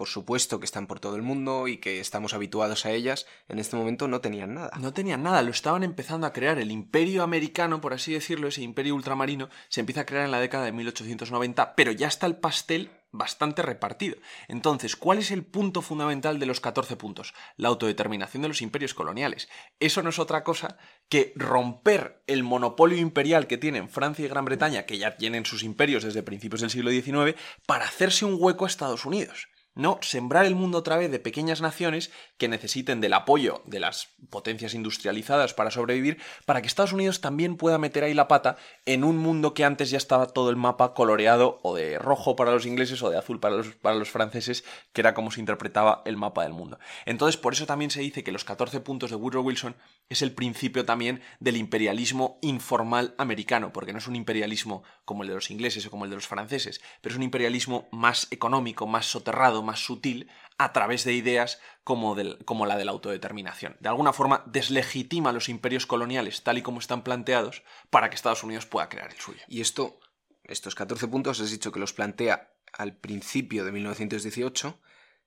por 0.00 0.08
supuesto 0.08 0.58
que 0.58 0.64
están 0.64 0.86
por 0.86 0.98
todo 0.98 1.16
el 1.16 1.20
mundo 1.20 1.68
y 1.68 1.76
que 1.76 2.00
estamos 2.00 2.32
habituados 2.32 2.86
a 2.86 2.90
ellas, 2.90 3.26
en 3.50 3.58
este 3.58 3.76
momento 3.76 4.08
no 4.08 4.22
tenían 4.22 4.54
nada. 4.54 4.70
No 4.80 4.94
tenían 4.94 5.22
nada, 5.22 5.42
lo 5.42 5.50
estaban 5.50 5.82
empezando 5.82 6.26
a 6.26 6.32
crear. 6.32 6.58
El 6.58 6.70
imperio 6.70 7.22
americano, 7.22 7.82
por 7.82 7.92
así 7.92 8.14
decirlo, 8.14 8.48
ese 8.48 8.62
imperio 8.62 8.94
ultramarino, 8.94 9.50
se 9.68 9.80
empieza 9.80 10.00
a 10.00 10.06
crear 10.06 10.24
en 10.24 10.30
la 10.30 10.40
década 10.40 10.64
de 10.64 10.72
1890, 10.72 11.74
pero 11.74 11.92
ya 11.92 12.08
está 12.08 12.24
el 12.24 12.36
pastel 12.36 12.90
bastante 13.12 13.60
repartido. 13.60 14.16
Entonces, 14.48 14.96
¿cuál 14.96 15.18
es 15.18 15.30
el 15.32 15.44
punto 15.44 15.82
fundamental 15.82 16.38
de 16.38 16.46
los 16.46 16.60
14 16.60 16.96
puntos? 16.96 17.34
La 17.58 17.68
autodeterminación 17.68 18.40
de 18.40 18.48
los 18.48 18.62
imperios 18.62 18.94
coloniales. 18.94 19.50
Eso 19.80 20.02
no 20.02 20.08
es 20.08 20.18
otra 20.18 20.44
cosa 20.44 20.78
que 21.10 21.34
romper 21.36 22.22
el 22.26 22.42
monopolio 22.42 22.96
imperial 22.96 23.46
que 23.46 23.58
tienen 23.58 23.90
Francia 23.90 24.24
y 24.24 24.28
Gran 24.28 24.46
Bretaña, 24.46 24.86
que 24.86 24.96
ya 24.96 25.18
tienen 25.18 25.44
sus 25.44 25.62
imperios 25.62 26.04
desde 26.04 26.22
principios 26.22 26.62
del 26.62 26.70
siglo 26.70 26.90
XIX, 26.90 27.38
para 27.66 27.84
hacerse 27.84 28.24
un 28.24 28.38
hueco 28.38 28.64
a 28.64 28.68
Estados 28.68 29.04
Unidos. 29.04 29.50
No, 29.74 29.98
sembrar 30.02 30.46
el 30.46 30.56
mundo 30.56 30.78
otra 30.78 30.96
vez 30.96 31.12
de 31.12 31.20
pequeñas 31.20 31.60
naciones 31.60 32.10
que 32.38 32.48
necesiten 32.48 33.00
del 33.00 33.12
apoyo 33.12 33.62
de 33.66 33.78
las 33.78 34.08
potencias 34.28 34.74
industrializadas 34.74 35.54
para 35.54 35.70
sobrevivir, 35.70 36.18
para 36.44 36.60
que 36.60 36.66
Estados 36.66 36.92
Unidos 36.92 37.20
también 37.20 37.56
pueda 37.56 37.78
meter 37.78 38.02
ahí 38.02 38.12
la 38.12 38.26
pata 38.26 38.56
en 38.84 39.04
un 39.04 39.16
mundo 39.16 39.54
que 39.54 39.64
antes 39.64 39.90
ya 39.90 39.96
estaba 39.96 40.26
todo 40.26 40.50
el 40.50 40.56
mapa 40.56 40.92
coloreado 40.92 41.60
o 41.62 41.76
de 41.76 42.00
rojo 42.00 42.34
para 42.34 42.50
los 42.50 42.66
ingleses 42.66 43.00
o 43.02 43.10
de 43.10 43.18
azul 43.18 43.38
para 43.38 43.56
los, 43.56 43.68
para 43.76 43.94
los 43.94 44.10
franceses, 44.10 44.64
que 44.92 45.02
era 45.02 45.14
como 45.14 45.30
se 45.30 45.38
interpretaba 45.38 46.02
el 46.04 46.16
mapa 46.16 46.42
del 46.42 46.52
mundo. 46.52 46.80
Entonces, 47.06 47.36
por 47.36 47.52
eso 47.52 47.64
también 47.64 47.92
se 47.92 48.00
dice 48.00 48.24
que 48.24 48.32
los 48.32 48.44
14 48.44 48.80
puntos 48.80 49.10
de 49.10 49.16
Woodrow 49.16 49.44
Wilson 49.44 49.76
es 50.10 50.22
el 50.22 50.32
principio 50.32 50.84
también 50.84 51.22
del 51.38 51.56
imperialismo 51.56 52.38
informal 52.42 53.14
americano, 53.16 53.72
porque 53.72 53.92
no 53.92 53.98
es 53.98 54.08
un 54.08 54.16
imperialismo 54.16 54.82
como 55.04 55.22
el 55.22 55.28
de 55.28 55.36
los 55.36 55.50
ingleses 55.52 55.86
o 55.86 55.90
como 55.90 56.04
el 56.04 56.10
de 56.10 56.16
los 56.16 56.26
franceses, 56.26 56.80
pero 57.00 57.12
es 57.12 57.16
un 57.16 57.22
imperialismo 57.22 57.88
más 57.92 58.26
económico, 58.32 58.88
más 58.88 59.06
soterrado, 59.06 59.62
más 59.62 59.78
sutil, 59.78 60.28
a 60.58 60.72
través 60.72 61.04
de 61.04 61.14
ideas 61.14 61.60
como, 61.84 62.16
como, 62.44 62.66
la 62.66 62.76
de 62.76 62.84
la 62.84 62.90
autodeterminación. 62.90 63.76
De 63.80 63.88
alguna 63.88 64.12
forma 64.12 64.42
deslegitima 64.46 65.32
los 65.32 65.48
imperios 65.48 65.86
coloniales 65.86 66.42
tal 66.42 66.58
y 66.58 66.62
como 66.62 66.80
están 66.80 67.02
planteados 67.02 67.62
para 67.88 68.10
que 68.10 68.16
Estados 68.16 68.42
Unidos 68.42 68.66
pueda 68.66 68.88
crear 68.88 69.12
el 69.12 69.18
suyo. 69.18 69.40
Y 69.46 69.60
esto, 69.60 70.00
estos 70.42 70.74
14 70.74 71.06
puntos, 71.06 71.40
has 71.40 71.52
dicho 71.52 71.70
que 71.70 71.80
los 71.80 71.92
plantea 71.92 72.52
al 72.72 72.96
principio 72.96 73.64
de 73.64 73.72
1918, 73.72 74.80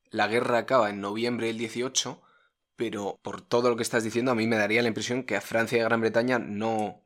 la 0.09 0.27
guerra 0.27 0.59
acaba 0.59 0.89
en 0.89 0.99
noviembre 0.99 1.47
del 1.47 1.57
18, 1.57 2.21
pero 2.75 3.19
por 3.21 3.41
todo 3.41 3.69
lo 3.69 3.75
que 3.75 3.83
estás 3.83 4.03
diciendo 4.03 4.31
a 4.31 4.35
mí 4.35 4.47
me 4.47 4.57
daría 4.57 4.81
la 4.81 4.87
impresión 4.87 5.23
que 5.23 5.35
a 5.35 5.41
Francia 5.41 5.77
y 5.77 5.81
a 5.81 5.85
Gran 5.85 6.01
Bretaña 6.01 6.39
no 6.39 7.03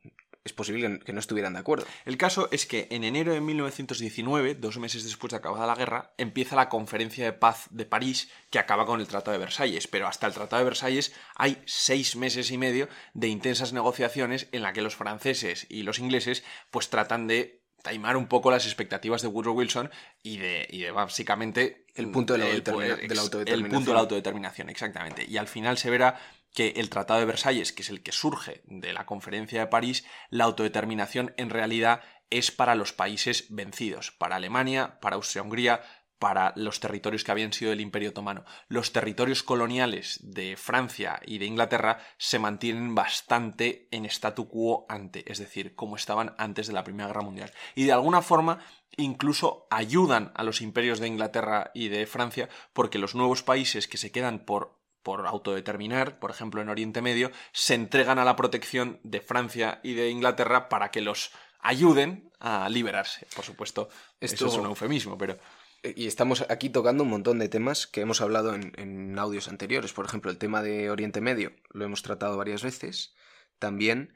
es 0.48 0.52
posible 0.54 0.98
que 1.00 1.12
no 1.12 1.20
estuvieran 1.20 1.52
de 1.52 1.60
acuerdo. 1.60 1.86
El 2.06 2.16
caso 2.16 2.48
es 2.50 2.66
que 2.66 2.88
en 2.90 3.04
enero 3.04 3.32
de 3.32 3.40
1919, 3.40 4.54
dos 4.54 4.78
meses 4.78 5.04
después 5.04 5.30
de 5.30 5.36
acabada 5.36 5.66
la 5.66 5.74
guerra, 5.74 6.14
empieza 6.16 6.56
la 6.56 6.68
Conferencia 6.68 7.24
de 7.24 7.34
Paz 7.34 7.66
de 7.70 7.84
París 7.84 8.30
que 8.50 8.58
acaba 8.58 8.86
con 8.86 9.00
el 9.00 9.06
Tratado 9.06 9.32
de 9.32 9.44
Versalles. 9.44 9.86
Pero 9.86 10.06
hasta 10.06 10.26
el 10.26 10.32
Tratado 10.32 10.60
de 10.60 10.70
Versalles 10.70 11.12
hay 11.36 11.62
seis 11.66 12.16
meses 12.16 12.50
y 12.50 12.58
medio 12.58 12.88
de 13.12 13.28
intensas 13.28 13.72
negociaciones 13.72 14.48
en 14.52 14.62
la 14.62 14.72
que 14.72 14.82
los 14.82 14.96
franceses 14.96 15.66
y 15.68 15.82
los 15.82 15.98
ingleses 15.98 16.44
pues 16.70 16.88
tratan 16.88 17.26
de 17.26 17.57
taimar 17.82 18.16
un 18.16 18.26
poco 18.26 18.50
las 18.50 18.66
expectativas 18.66 19.22
de 19.22 19.28
Woodrow 19.28 19.54
Wilson 19.54 19.90
y 20.22 20.38
de, 20.38 20.66
y 20.70 20.80
de 20.80 20.90
básicamente 20.90 21.86
el 21.94 22.10
punto 22.10 22.34
de 22.34 22.38
la, 22.40 22.48
el, 22.48 22.62
de 22.62 23.14
la 23.14 23.22
autodeterminación. 23.22 23.64
El 23.64 23.70
punto 23.70 23.90
de 23.90 23.94
la 23.94 24.00
autodeterminación, 24.00 24.68
exactamente. 24.70 25.24
Y 25.28 25.36
al 25.36 25.48
final 25.48 25.78
se 25.78 25.90
verá 25.90 26.20
que 26.54 26.74
el 26.76 26.90
Tratado 26.90 27.20
de 27.20 27.26
Versalles, 27.26 27.72
que 27.72 27.82
es 27.82 27.90
el 27.90 28.02
que 28.02 28.12
surge 28.12 28.62
de 28.64 28.92
la 28.92 29.06
Conferencia 29.06 29.60
de 29.60 29.66
París, 29.66 30.04
la 30.30 30.44
autodeterminación 30.44 31.34
en 31.36 31.50
realidad 31.50 32.02
es 32.30 32.50
para 32.50 32.74
los 32.74 32.92
países 32.92 33.46
vencidos, 33.48 34.10
para 34.10 34.36
Alemania, 34.36 34.98
para 35.00 35.16
Austria-Hungría, 35.16 35.82
para 36.18 36.52
los 36.56 36.80
territorios 36.80 37.24
que 37.24 37.32
habían 37.32 37.52
sido 37.52 37.70
del 37.70 37.80
Imperio 37.80 38.10
Otomano. 38.10 38.44
Los 38.68 38.92
territorios 38.92 39.42
coloniales 39.42 40.18
de 40.22 40.56
Francia 40.56 41.20
y 41.24 41.38
de 41.38 41.46
Inglaterra 41.46 41.98
se 42.16 42.38
mantienen 42.38 42.94
bastante 42.94 43.88
en 43.90 44.04
statu 44.06 44.48
quo 44.48 44.86
ante, 44.88 45.30
es 45.30 45.38
decir, 45.38 45.74
como 45.74 45.96
estaban 45.96 46.34
antes 46.38 46.66
de 46.66 46.72
la 46.72 46.84
Primera 46.84 47.08
Guerra 47.08 47.22
Mundial. 47.22 47.52
Y 47.74 47.84
de 47.84 47.92
alguna 47.92 48.22
forma 48.22 48.58
incluso 48.96 49.66
ayudan 49.70 50.32
a 50.34 50.42
los 50.42 50.60
imperios 50.60 50.98
de 50.98 51.06
Inglaterra 51.06 51.70
y 51.72 51.88
de 51.88 52.06
Francia 52.06 52.48
porque 52.72 52.98
los 52.98 53.14
nuevos 53.14 53.42
países 53.42 53.86
que 53.86 53.96
se 53.96 54.10
quedan 54.10 54.40
por 54.40 54.78
por 55.08 55.26
autodeterminar, 55.26 56.18
por 56.18 56.30
ejemplo 56.30 56.60
en 56.60 56.68
Oriente 56.68 57.00
Medio, 57.00 57.30
se 57.52 57.74
entregan 57.74 58.18
a 58.18 58.26
la 58.26 58.36
protección 58.36 59.00
de 59.04 59.22
Francia 59.22 59.80
y 59.82 59.94
de 59.94 60.10
Inglaterra 60.10 60.68
para 60.68 60.90
que 60.90 61.00
los 61.00 61.30
ayuden 61.60 62.30
a 62.40 62.68
liberarse. 62.68 63.26
Por 63.34 63.44
supuesto, 63.44 63.88
esto 64.20 64.46
es 64.46 64.54
un 64.54 64.66
eufemismo, 64.66 65.16
pero... 65.16 65.38
Y 65.82 66.06
estamos 66.06 66.44
aquí 66.48 66.70
tocando 66.70 67.04
un 67.04 67.10
montón 67.10 67.38
de 67.38 67.48
temas 67.48 67.86
que 67.86 68.00
hemos 68.00 68.20
hablado 68.20 68.54
en, 68.54 69.18
audios 69.18 69.48
anteriores. 69.48 69.92
Por 69.92 70.04
ejemplo, 70.04 70.30
el 70.30 70.38
tema 70.38 70.62
de 70.62 70.90
Oriente 70.90 71.20
Medio 71.20 71.52
lo 71.70 71.84
hemos 71.84 72.02
tratado 72.02 72.36
varias 72.36 72.62
veces. 72.62 73.14
También 73.58 74.12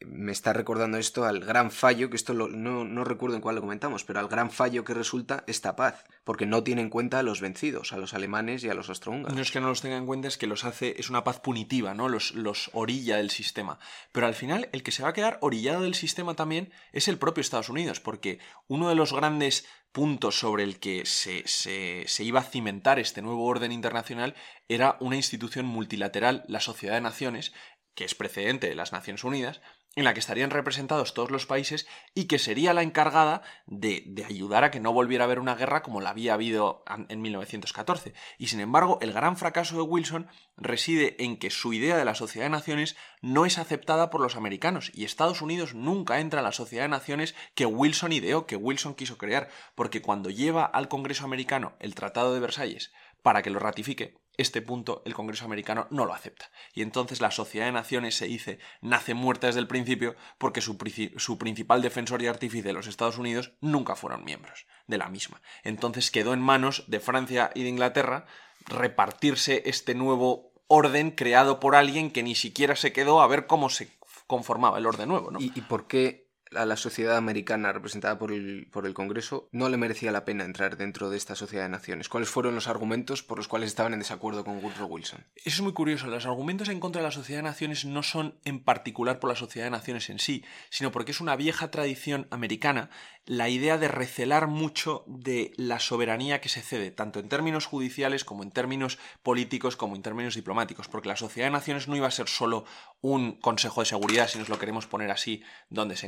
me 0.00 0.32
está 0.32 0.52
recordando 0.52 0.98
esto 0.98 1.24
al 1.24 1.40
gran 1.40 1.70
fallo, 1.70 2.10
que 2.10 2.16
esto 2.16 2.34
no, 2.34 2.48
no, 2.48 3.04
recuerdo 3.04 3.36
en 3.36 3.40
cuál 3.40 3.54
lo 3.54 3.62
comentamos, 3.62 4.04
pero 4.04 4.20
al 4.20 4.28
gran 4.28 4.50
fallo 4.50 4.84
que 4.84 4.92
resulta 4.92 5.42
esta 5.46 5.74
paz, 5.74 6.04
porque 6.24 6.44
no 6.44 6.62
tiene 6.62 6.82
en 6.82 6.90
cuenta 6.90 7.20
a 7.20 7.22
los 7.22 7.40
vencidos, 7.40 7.92
a 7.92 7.96
los 7.96 8.12
alemanes 8.12 8.62
y 8.62 8.68
a 8.68 8.74
los 8.74 8.90
austrohúngaros. 8.90 9.34
No 9.34 9.40
es 9.40 9.50
que 9.50 9.60
no 9.60 9.68
los 9.68 9.80
tenga 9.80 9.96
en 9.96 10.06
cuenta, 10.06 10.28
es 10.28 10.36
que 10.36 10.46
los 10.46 10.64
hace, 10.64 10.96
es 10.98 11.08
una 11.08 11.24
paz 11.24 11.40
punitiva, 11.40 11.94
¿no? 11.94 12.10
Los, 12.10 12.34
los 12.34 12.70
orilla 12.74 13.16
del 13.16 13.30
sistema. 13.30 13.78
Pero 14.12 14.26
al 14.26 14.34
final, 14.34 14.68
el 14.72 14.82
que 14.82 14.92
se 14.92 15.02
va 15.02 15.10
a 15.10 15.14
quedar 15.14 15.38
orillado 15.40 15.82
del 15.82 15.94
sistema 15.94 16.34
también 16.34 16.72
es 16.92 17.08
el 17.08 17.18
propio 17.18 17.40
Estados 17.40 17.70
Unidos, 17.70 18.00
porque 18.00 18.38
uno 18.68 18.90
de 18.90 18.96
los 18.96 19.14
grandes 19.14 19.66
puntos 19.96 20.38
sobre 20.38 20.62
el 20.62 20.78
que 20.78 21.06
se, 21.06 21.48
se, 21.48 22.04
se, 22.06 22.22
iba 22.22 22.40
a 22.40 22.44
cimentar 22.44 22.98
este 22.98 23.22
nuevo 23.22 23.46
orden 23.46 23.72
internacional 23.72 24.34
era 24.68 24.98
una 25.00 25.16
institución 25.16 25.64
multilateral, 25.64 26.44
la 26.48 26.60
Sociedad 26.60 26.96
de 26.96 27.00
Naciones, 27.00 27.54
que 27.94 28.04
es 28.04 28.14
precedente 28.14 28.68
de 28.68 28.74
las 28.74 28.92
Naciones 28.92 29.24
Unidas, 29.24 29.62
en 29.96 30.04
la 30.04 30.12
que 30.12 30.20
estarían 30.20 30.50
representados 30.50 31.14
todos 31.14 31.30
los 31.30 31.46
países 31.46 31.88
y 32.14 32.26
que 32.26 32.38
sería 32.38 32.74
la 32.74 32.82
encargada 32.82 33.42
de, 33.66 34.04
ayudar 34.28 34.62
a 34.62 34.70
que 34.70 34.78
no 34.78 34.92
volviera 34.92 35.24
a 35.24 35.26
haber 35.26 35.40
una 35.40 35.54
guerra 35.54 35.82
como 35.82 36.02
la 36.02 36.10
había 36.10 36.34
habido 36.34 36.84
en 37.08 37.22
1914. 37.22 38.12
Y 38.38 38.48
sin 38.48 38.60
embargo, 38.60 38.98
el 39.00 39.14
gran 39.14 39.38
fracaso 39.38 39.76
de 39.76 39.82
Wilson 39.82 40.28
reside 40.58 41.16
en 41.24 41.38
que 41.38 41.50
su 41.50 41.72
idea 41.72 41.96
de 41.96 42.04
la 42.04 42.14
Sociedad 42.14 42.46
de 42.46 42.50
Naciones 42.50 42.94
no 43.22 43.46
es 43.46 43.56
aceptada 43.58 44.10
por 44.10 44.20
los 44.20 44.36
americanos 44.36 44.92
y 44.94 45.04
Estados 45.04 45.40
Unidos 45.40 45.74
nunca 45.74 46.20
entra 46.20 46.40
en 46.40 46.44
la 46.44 46.52
Sociedad 46.52 46.84
de 46.84 46.88
Naciones 46.88 47.34
que 47.54 47.64
Wilson 47.64 48.12
ideó, 48.12 48.46
que 48.46 48.56
Wilson 48.56 48.94
quiso 48.94 49.16
crear, 49.16 49.48
porque 49.74 50.02
cuando 50.02 50.28
lleva 50.28 50.66
al 50.66 50.88
Congreso 50.88 51.24
americano 51.24 51.74
el 51.80 51.94
Tratado 51.94 52.34
de 52.34 52.40
Versalles 52.40 52.92
para 53.22 53.42
que 53.42 53.50
lo 53.50 53.58
ratifique, 53.58 54.14
este 54.38 54.62
punto 54.62 55.02
el 55.04 55.14
Congreso 55.14 55.44
americano 55.44 55.86
no 55.90 56.04
lo 56.04 56.14
acepta. 56.14 56.50
Y 56.74 56.82
entonces 56.82 57.20
la 57.20 57.30
Sociedad 57.30 57.66
de 57.66 57.72
Naciones 57.72 58.16
se 58.16 58.26
dice 58.26 58.58
nace 58.80 59.14
muerta 59.14 59.46
desde 59.46 59.60
el 59.60 59.66
principio 59.66 60.16
porque 60.38 60.60
su, 60.60 60.76
su, 61.16 61.38
principal 61.38 61.82
defensor 61.82 62.22
y 62.22 62.26
artífice 62.26 62.72
los 62.72 62.86
Estados 62.86 63.18
Unidos 63.18 63.52
nunca 63.60 63.96
fueron 63.96 64.24
miembros 64.24 64.66
de 64.86 64.98
la 64.98 65.08
misma. 65.08 65.40
Entonces 65.64 66.10
quedó 66.10 66.34
en 66.34 66.40
manos 66.40 66.84
de 66.88 67.00
Francia 67.00 67.50
y 67.54 67.62
de 67.62 67.68
Inglaterra 67.70 68.26
repartirse 68.66 69.62
este 69.66 69.94
nuevo 69.94 70.52
orden 70.68 71.10
creado 71.10 71.60
por 71.60 71.76
alguien 71.76 72.10
que 72.10 72.22
ni 72.22 72.34
siquiera 72.34 72.76
se 72.76 72.92
quedó 72.92 73.20
a 73.20 73.26
ver 73.26 73.46
cómo 73.46 73.70
se 73.70 73.96
conformaba 74.26 74.78
el 74.78 74.86
orden 74.86 75.08
nuevo. 75.08 75.30
¿no? 75.30 75.40
¿Y, 75.40 75.52
y 75.54 75.60
por 75.62 75.86
qué 75.86 76.25
a 76.54 76.64
la 76.64 76.76
sociedad 76.76 77.16
americana 77.16 77.72
representada 77.72 78.18
por 78.18 78.32
el, 78.32 78.68
por 78.70 78.86
el 78.86 78.94
Congreso 78.94 79.48
no 79.52 79.68
le 79.68 79.76
merecía 79.76 80.12
la 80.12 80.24
pena 80.24 80.44
entrar 80.44 80.76
dentro 80.76 81.10
de 81.10 81.16
esta 81.16 81.34
sociedad 81.34 81.64
de 81.64 81.70
naciones. 81.70 82.08
¿Cuáles 82.08 82.28
fueron 82.28 82.54
los 82.54 82.68
argumentos 82.68 83.22
por 83.22 83.38
los 83.38 83.48
cuales 83.48 83.68
estaban 83.68 83.92
en 83.92 83.98
desacuerdo 83.98 84.44
con 84.44 84.62
Woodrow 84.62 84.88
Wilson? 84.88 85.24
Eso 85.36 85.56
es 85.56 85.60
muy 85.60 85.72
curioso. 85.72 86.06
Los 86.06 86.26
argumentos 86.26 86.68
en 86.68 86.80
contra 86.80 87.00
de 87.00 87.08
la 87.08 87.12
sociedad 87.12 87.40
de 87.40 87.48
naciones 87.48 87.84
no 87.84 88.02
son 88.02 88.38
en 88.44 88.62
particular 88.62 89.18
por 89.18 89.30
la 89.30 89.36
sociedad 89.36 89.66
de 89.66 89.70
naciones 89.70 90.08
en 90.10 90.18
sí, 90.18 90.44
sino 90.70 90.92
porque 90.92 91.10
es 91.10 91.20
una 91.20 91.36
vieja 91.36 91.70
tradición 91.70 92.28
americana 92.30 92.90
la 93.26 93.48
idea 93.48 93.76
de 93.76 93.88
recelar 93.88 94.46
mucho 94.46 95.02
de 95.08 95.52
la 95.56 95.80
soberanía 95.80 96.40
que 96.40 96.48
se 96.48 96.62
cede, 96.62 96.92
tanto 96.92 97.18
en 97.18 97.28
términos 97.28 97.66
judiciales 97.66 98.24
como 98.24 98.44
en 98.44 98.52
términos 98.52 98.98
políticos 99.24 99.74
como 99.74 99.96
en 99.96 100.02
términos 100.02 100.36
diplomáticos, 100.36 100.86
porque 100.86 101.08
la 101.08 101.16
sociedad 101.16 101.48
de 101.48 101.52
naciones 101.52 101.88
no 101.88 101.96
iba 101.96 102.06
a 102.06 102.12
ser 102.12 102.28
solo 102.28 102.64
un 103.00 103.32
consejo 103.32 103.80
de 103.80 103.86
seguridad, 103.86 104.28
si 104.28 104.38
nos 104.38 104.48
lo 104.48 104.60
queremos 104.60 104.86
poner 104.86 105.10
así, 105.10 105.42
donde 105.70 105.96
se 105.96 106.06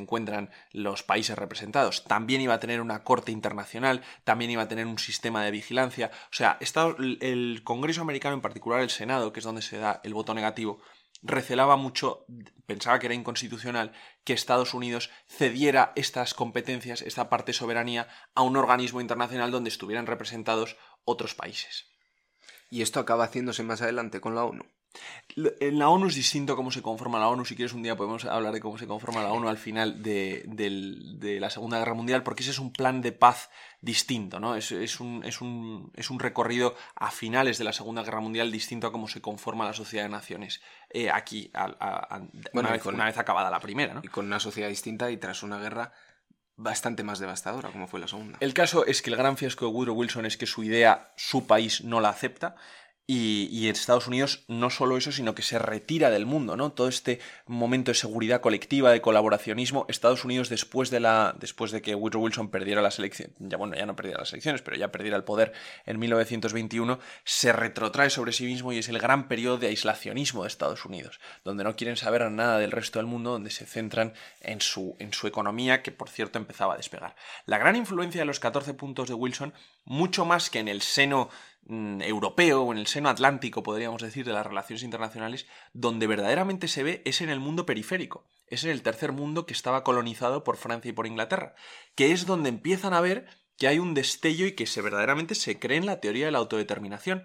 los 0.72 1.02
países 1.02 1.36
representados. 1.36 2.04
También 2.04 2.40
iba 2.40 2.54
a 2.54 2.60
tener 2.60 2.80
una 2.80 3.04
corte 3.04 3.32
internacional, 3.32 4.02
también 4.24 4.50
iba 4.50 4.62
a 4.62 4.68
tener 4.68 4.86
un 4.86 4.98
sistema 4.98 5.44
de 5.44 5.50
vigilancia. 5.50 6.10
O 6.24 6.34
sea, 6.34 6.58
el 6.60 7.62
Congreso 7.64 8.02
americano, 8.02 8.34
en 8.34 8.40
particular 8.40 8.80
el 8.80 8.90
Senado, 8.90 9.32
que 9.32 9.40
es 9.40 9.44
donde 9.44 9.62
se 9.62 9.78
da 9.78 10.00
el 10.04 10.14
voto 10.14 10.34
negativo, 10.34 10.80
recelaba 11.22 11.76
mucho, 11.76 12.26
pensaba 12.66 12.98
que 12.98 13.06
era 13.06 13.14
inconstitucional, 13.14 13.92
que 14.24 14.32
Estados 14.32 14.74
Unidos 14.74 15.10
cediera 15.26 15.92
estas 15.96 16.34
competencias, 16.34 17.02
esta 17.02 17.28
parte 17.28 17.52
soberanía, 17.52 18.08
a 18.34 18.42
un 18.42 18.56
organismo 18.56 19.00
internacional 19.00 19.50
donde 19.50 19.70
estuvieran 19.70 20.06
representados 20.06 20.76
otros 21.04 21.34
países. 21.34 21.86
Y 22.70 22.82
esto 22.82 23.00
acaba 23.00 23.24
haciéndose 23.24 23.62
más 23.62 23.82
adelante 23.82 24.20
con 24.20 24.34
la 24.34 24.44
ONU. 24.44 24.64
En 25.36 25.78
la 25.78 25.88
ONU 25.88 26.08
es 26.08 26.14
distinto 26.14 26.56
cómo 26.56 26.70
se 26.70 26.82
conforma 26.82 27.20
la 27.20 27.28
ONU. 27.28 27.44
Si 27.44 27.54
quieres, 27.54 27.72
un 27.72 27.82
día 27.82 27.96
podemos 27.96 28.24
hablar 28.24 28.52
de 28.52 28.60
cómo 28.60 28.78
se 28.78 28.86
conforma 28.86 29.22
la 29.22 29.30
ONU 29.30 29.48
al 29.48 29.58
final 29.58 30.02
de, 30.02 31.38
la 31.40 31.50
Segunda 31.50 31.78
Guerra 31.78 31.94
Mundial, 31.94 32.22
porque 32.22 32.42
ese 32.42 32.50
es 32.50 32.58
un 32.58 32.72
plan 32.72 33.00
de 33.02 33.12
paz 33.12 33.50
distinto, 33.80 34.40
¿no? 34.40 34.56
Es, 34.56 34.70
un, 34.72 35.24
es, 35.24 35.40
un, 35.40 35.92
es 35.94 36.10
un 36.10 36.18
recorrido 36.18 36.74
a 36.96 37.10
finales 37.10 37.58
de 37.58 37.64
la 37.64 37.72
Segunda 37.72 38.02
Guerra 38.02 38.20
Mundial 38.20 38.50
distinto 38.50 38.86
a 38.86 38.92
cómo 38.92 39.06
se 39.06 39.20
conforma 39.20 39.64
la 39.64 39.74
sociedad 39.74 40.04
de 40.04 40.10
naciones 40.10 40.60
eh, 40.90 41.10
aquí, 41.10 41.52
una, 42.52 42.70
vez, 42.70 42.84
una 42.86 43.04
vez 43.04 43.18
acabada 43.18 43.50
la 43.50 43.60
primera, 43.60 43.94
¿no? 43.94 44.00
Y 44.02 44.08
con 44.08 44.26
una 44.26 44.40
sociedad 44.40 44.68
distinta 44.68 45.10
y 45.10 45.18
tras 45.18 45.42
una 45.42 45.58
guerra 45.58 45.92
bastante 46.56 47.04
más 47.04 47.20
devastadora 47.20 47.70
como 47.70 47.86
fue 47.86 48.00
la 48.00 48.08
segunda. 48.08 48.36
El 48.40 48.52
caso 48.52 48.84
es 48.84 49.00
que 49.00 49.10
el 49.10 49.16
gran 49.16 49.36
fiasco 49.36 49.66
de 49.66 49.70
Woodrow 49.70 49.94
Wilson 49.94 50.26
es 50.26 50.36
que 50.36 50.46
su 50.46 50.64
idea, 50.64 51.12
su 51.16 51.46
país 51.46 51.84
no 51.84 52.00
la 52.00 52.08
acepta 52.08 52.56
y, 53.10 53.66
en 53.68 53.72
Estados 53.74 54.06
Unidos 54.06 54.44
no 54.48 54.68
solo 54.68 54.98
eso, 54.98 55.12
sino 55.12 55.34
que 55.34 55.40
se 55.40 55.58
retira 55.58 56.10
del 56.10 56.26
mundo, 56.26 56.58
¿no? 56.58 56.72
Todo 56.72 56.88
este 56.88 57.20
momento 57.46 57.90
de 57.90 57.94
seguridad 57.94 58.42
colectiva, 58.42 58.92
de 58.92 59.00
colaboracionismo, 59.00 59.86
Estados 59.88 60.26
Unidos 60.26 60.50
después 60.50 60.90
de 60.90 61.00
la 61.00 61.34
después 61.40 61.70
de 61.70 61.80
que 61.80 61.94
Woodrow 61.94 62.22
Wilson 62.22 62.50
perdiera 62.50 62.82
las 62.82 62.98
elecciones, 62.98 63.34
ya 63.38 63.56
bueno, 63.56 63.76
ya 63.76 63.86
no 63.86 63.96
perdiera 63.96 64.20
las 64.20 64.32
elecciones, 64.34 64.60
pero 64.60 64.76
ya 64.76 64.92
perdiera 64.92 65.16
el 65.16 65.24
poder 65.24 65.54
en 65.86 65.98
1921, 65.98 66.98
se 67.24 67.50
retrotrae 67.54 68.10
sobre 68.10 68.32
sí 68.32 68.44
mismo 68.44 68.74
y 68.74 68.78
es 68.78 68.90
el 68.90 68.98
gran 68.98 69.26
periodo 69.26 69.56
de 69.56 69.68
aislacionismo 69.68 70.42
de 70.42 70.48
Estados 70.48 70.84
Unidos, 70.84 71.18
donde 71.44 71.64
no 71.64 71.76
quieren 71.76 71.96
saber 71.96 72.30
nada 72.30 72.58
del 72.58 72.72
resto 72.72 72.98
del 72.98 73.06
mundo, 73.06 73.30
donde 73.30 73.50
se 73.50 73.64
centran 73.64 74.12
en 74.42 74.60
su 74.60 74.96
en 74.98 75.14
su 75.14 75.26
economía, 75.26 75.82
que 75.82 75.92
por 75.92 76.10
cierto 76.10 76.38
empezaba 76.38 76.74
a 76.74 76.76
despegar. 76.76 77.16
La 77.46 77.56
gran 77.56 77.74
influencia 77.74 78.20
de 78.20 78.26
los 78.26 78.38
14 78.38 78.74
puntos 78.74 79.08
de 79.08 79.14
Wilson, 79.14 79.54
mucho 79.86 80.26
más 80.26 80.50
que 80.50 80.58
en 80.58 80.68
el 80.68 80.82
seno 80.82 81.30
Mm, 81.70 82.00
europeo 82.00 82.62
o 82.62 82.72
en 82.72 82.78
el 82.78 82.86
seno 82.86 83.10
atlántico, 83.10 83.62
podríamos 83.62 84.00
decir, 84.00 84.24
de 84.24 84.32
las 84.32 84.46
relaciones 84.46 84.82
internacionales, 84.82 85.46
donde 85.74 86.06
verdaderamente 86.06 86.66
se 86.66 86.82
ve 86.82 87.02
es 87.04 87.20
en 87.20 87.28
el 87.28 87.40
mundo 87.40 87.66
periférico, 87.66 88.24
es 88.46 88.64
en 88.64 88.70
el 88.70 88.82
tercer 88.82 89.12
mundo 89.12 89.44
que 89.44 89.52
estaba 89.52 89.84
colonizado 89.84 90.44
por 90.44 90.56
Francia 90.56 90.88
y 90.88 90.92
por 90.92 91.06
Inglaterra, 91.06 91.54
que 91.94 92.12
es 92.12 92.24
donde 92.24 92.48
empiezan 92.48 92.94
a 92.94 93.02
ver 93.02 93.26
que 93.58 93.68
hay 93.68 93.78
un 93.80 93.92
destello 93.92 94.46
y 94.46 94.52
que 94.52 94.64
se 94.64 94.80
verdaderamente 94.80 95.34
se 95.34 95.58
cree 95.58 95.76
en 95.76 95.84
la 95.84 96.00
teoría 96.00 96.26
de 96.26 96.32
la 96.32 96.38
autodeterminación. 96.38 97.24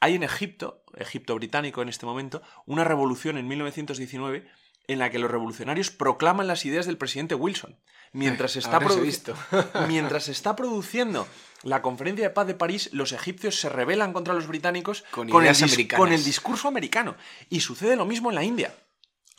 Hay 0.00 0.14
en 0.14 0.22
Egipto, 0.22 0.84
Egipto 0.96 1.34
británico 1.34 1.82
en 1.82 1.88
este 1.88 2.06
momento, 2.06 2.42
una 2.66 2.84
revolución 2.84 3.36
en 3.36 3.48
1919 3.48 4.46
en 4.86 4.98
la 4.98 5.10
que 5.10 5.18
los 5.18 5.30
revolucionarios 5.30 5.90
proclaman 5.90 6.46
las 6.46 6.64
ideas 6.64 6.86
del 6.86 6.98
presidente 6.98 7.34
Wilson. 7.34 7.76
Mientras, 8.12 8.56
está, 8.56 8.78
mientras 9.88 10.28
está 10.28 10.54
produciendo 10.54 11.26
la 11.62 11.80
conferencia 11.80 12.28
de 12.28 12.34
paz 12.34 12.46
de 12.46 12.54
París, 12.54 12.90
los 12.92 13.12
egipcios 13.12 13.58
se 13.58 13.68
rebelan 13.68 14.12
contra 14.12 14.34
los 14.34 14.46
británicos 14.46 15.04
con, 15.10 15.28
el, 15.28 15.88
con 15.96 16.12
el 16.12 16.24
discurso 16.24 16.68
americano. 16.68 17.16
Y 17.48 17.60
sucede 17.60 17.96
lo 17.96 18.04
mismo 18.04 18.30
en 18.30 18.34
la 18.34 18.44
India. 18.44 18.74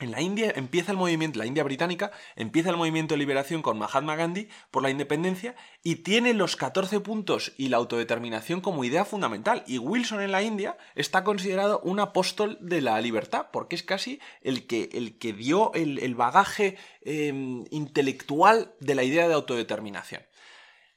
En 0.04 0.12
la 0.12 0.20
India 0.20 0.52
empieza 0.54 0.92
el 0.92 0.98
movimiento, 0.98 1.39
la 1.39 1.46
India 1.46 1.63
británica, 1.63 2.12
empieza 2.36 2.70
el 2.70 2.76
movimiento 2.76 3.13
de 3.13 3.20
liberación 3.20 3.62
con 3.62 3.78
Mahatma 3.78 4.18
Gandhi 4.18 4.50
por 4.70 4.84
la 4.84 4.89
independencia 4.89 5.56
y 5.82 5.96
tiene 5.96 6.34
los 6.34 6.58
14 6.58 7.00
puntos 7.00 7.54
y 7.56 7.70
la 7.70 7.78
autodeterminación 7.78 8.60
como 8.60 8.84
idea 8.84 9.06
fundamental. 9.06 9.63
Y 9.66 9.78
Wilson 9.78 10.22
en 10.22 10.34
la 10.34 10.44
India 10.44 10.76
está 10.96 11.24
considerado 11.24 11.80
un 11.86 12.02
apóstol 12.02 12.58
de 12.60 12.82
la 12.82 13.00
libertad, 13.00 13.48
porque 13.54 13.78
es 13.78 13.84
casi 13.84 14.20
el 14.42 14.68
que, 14.68 14.89
el 14.92 15.18
que 15.18 15.32
dio 15.32 15.72
el, 15.74 16.16
bagaje 16.16 16.78
em, 17.04 17.63
intelectual 17.72 18.76
de 18.82 18.96
la 18.96 19.06
idea 19.06 19.30
de 19.30 19.36
autodeterminación. 19.36 20.24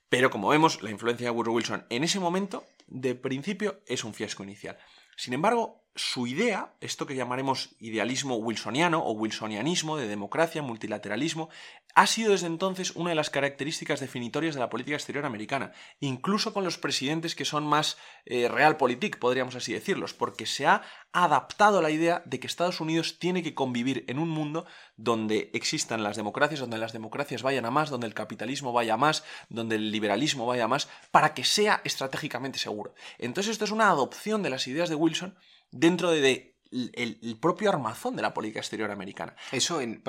Pero 0.08 0.30
como 0.30 0.48
vemos, 0.48 0.82
la 0.82 0.90
influencia 0.90 1.26
de 1.26 1.30
Woodrow 1.30 1.54
Wilson 1.54 1.86
en 1.90 2.02
ese 2.02 2.18
momento, 2.18 2.64
de 2.88 3.14
principio, 3.14 3.78
es 3.86 4.02
un 4.02 4.14
fiasco 4.14 4.42
inicial. 4.42 4.76
Sin 5.16 5.34
embargo, 5.34 5.82
su 5.94 6.26
idea, 6.26 6.74
esto 6.80 7.06
que 7.06 7.16
llamaremos 7.16 7.74
idealismo 7.80 8.36
wilsoniano 8.36 9.02
o 9.02 9.12
wilsonianismo 9.12 9.96
de 9.96 10.08
democracia, 10.08 10.62
multilateralismo, 10.62 11.48
ha 11.96 12.06
sido 12.06 12.32
desde 12.32 12.46
entonces 12.46 12.94
una 12.94 13.10
de 13.10 13.16
las 13.16 13.30
características 13.30 14.00
definitorias 14.00 14.54
de 14.54 14.60
la 14.60 14.68
política 14.68 14.96
exterior 14.96 15.24
americana, 15.24 15.72
incluso 15.98 16.52
con 16.52 16.62
los 16.62 16.76
presidentes 16.76 17.34
que 17.34 17.46
son 17.46 17.66
más 17.66 17.96
eh, 18.26 18.48
realpolitik, 18.48 19.18
podríamos 19.18 19.54
así 19.54 19.72
decirlos, 19.72 20.12
porque 20.12 20.44
se 20.44 20.66
ha 20.66 20.82
adaptado 21.12 21.78
a 21.78 21.82
la 21.82 21.90
idea 21.90 22.22
de 22.26 22.38
que 22.38 22.46
Estados 22.46 22.82
Unidos 22.82 23.18
tiene 23.18 23.42
que 23.42 23.54
convivir 23.54 24.04
en 24.08 24.18
un 24.18 24.28
mundo 24.28 24.66
donde 24.96 25.50
existan 25.54 26.02
las 26.02 26.18
democracias, 26.18 26.60
donde 26.60 26.76
las 26.76 26.92
democracias 26.92 27.42
vayan 27.42 27.64
a 27.64 27.70
más, 27.70 27.88
donde 27.88 28.06
el 28.06 28.14
capitalismo 28.14 28.74
vaya 28.74 28.94
a 28.94 28.98
más, 28.98 29.24
donde 29.48 29.76
el 29.76 29.90
liberalismo 29.90 30.44
vaya 30.44 30.64
a 30.64 30.68
más, 30.68 30.90
para 31.10 31.32
que 31.32 31.44
sea 31.44 31.80
estratégicamente 31.82 32.58
seguro. 32.58 32.92
Entonces 33.16 33.52
esto 33.52 33.64
es 33.64 33.70
una 33.70 33.88
adopción 33.88 34.42
de 34.42 34.50
las 34.50 34.68
ideas 34.68 34.90
de 34.90 34.96
Wilson 34.96 35.34
dentro 35.70 36.10
de, 36.10 36.55
el, 36.70 37.38
propio 37.40 37.70
armazón 37.70 38.16
de 38.16 38.22
la 38.22 38.34
política 38.34 38.60
exterior 38.60 38.90
americana. 38.90 39.34
Eso 39.52 39.80
en, 39.80 40.02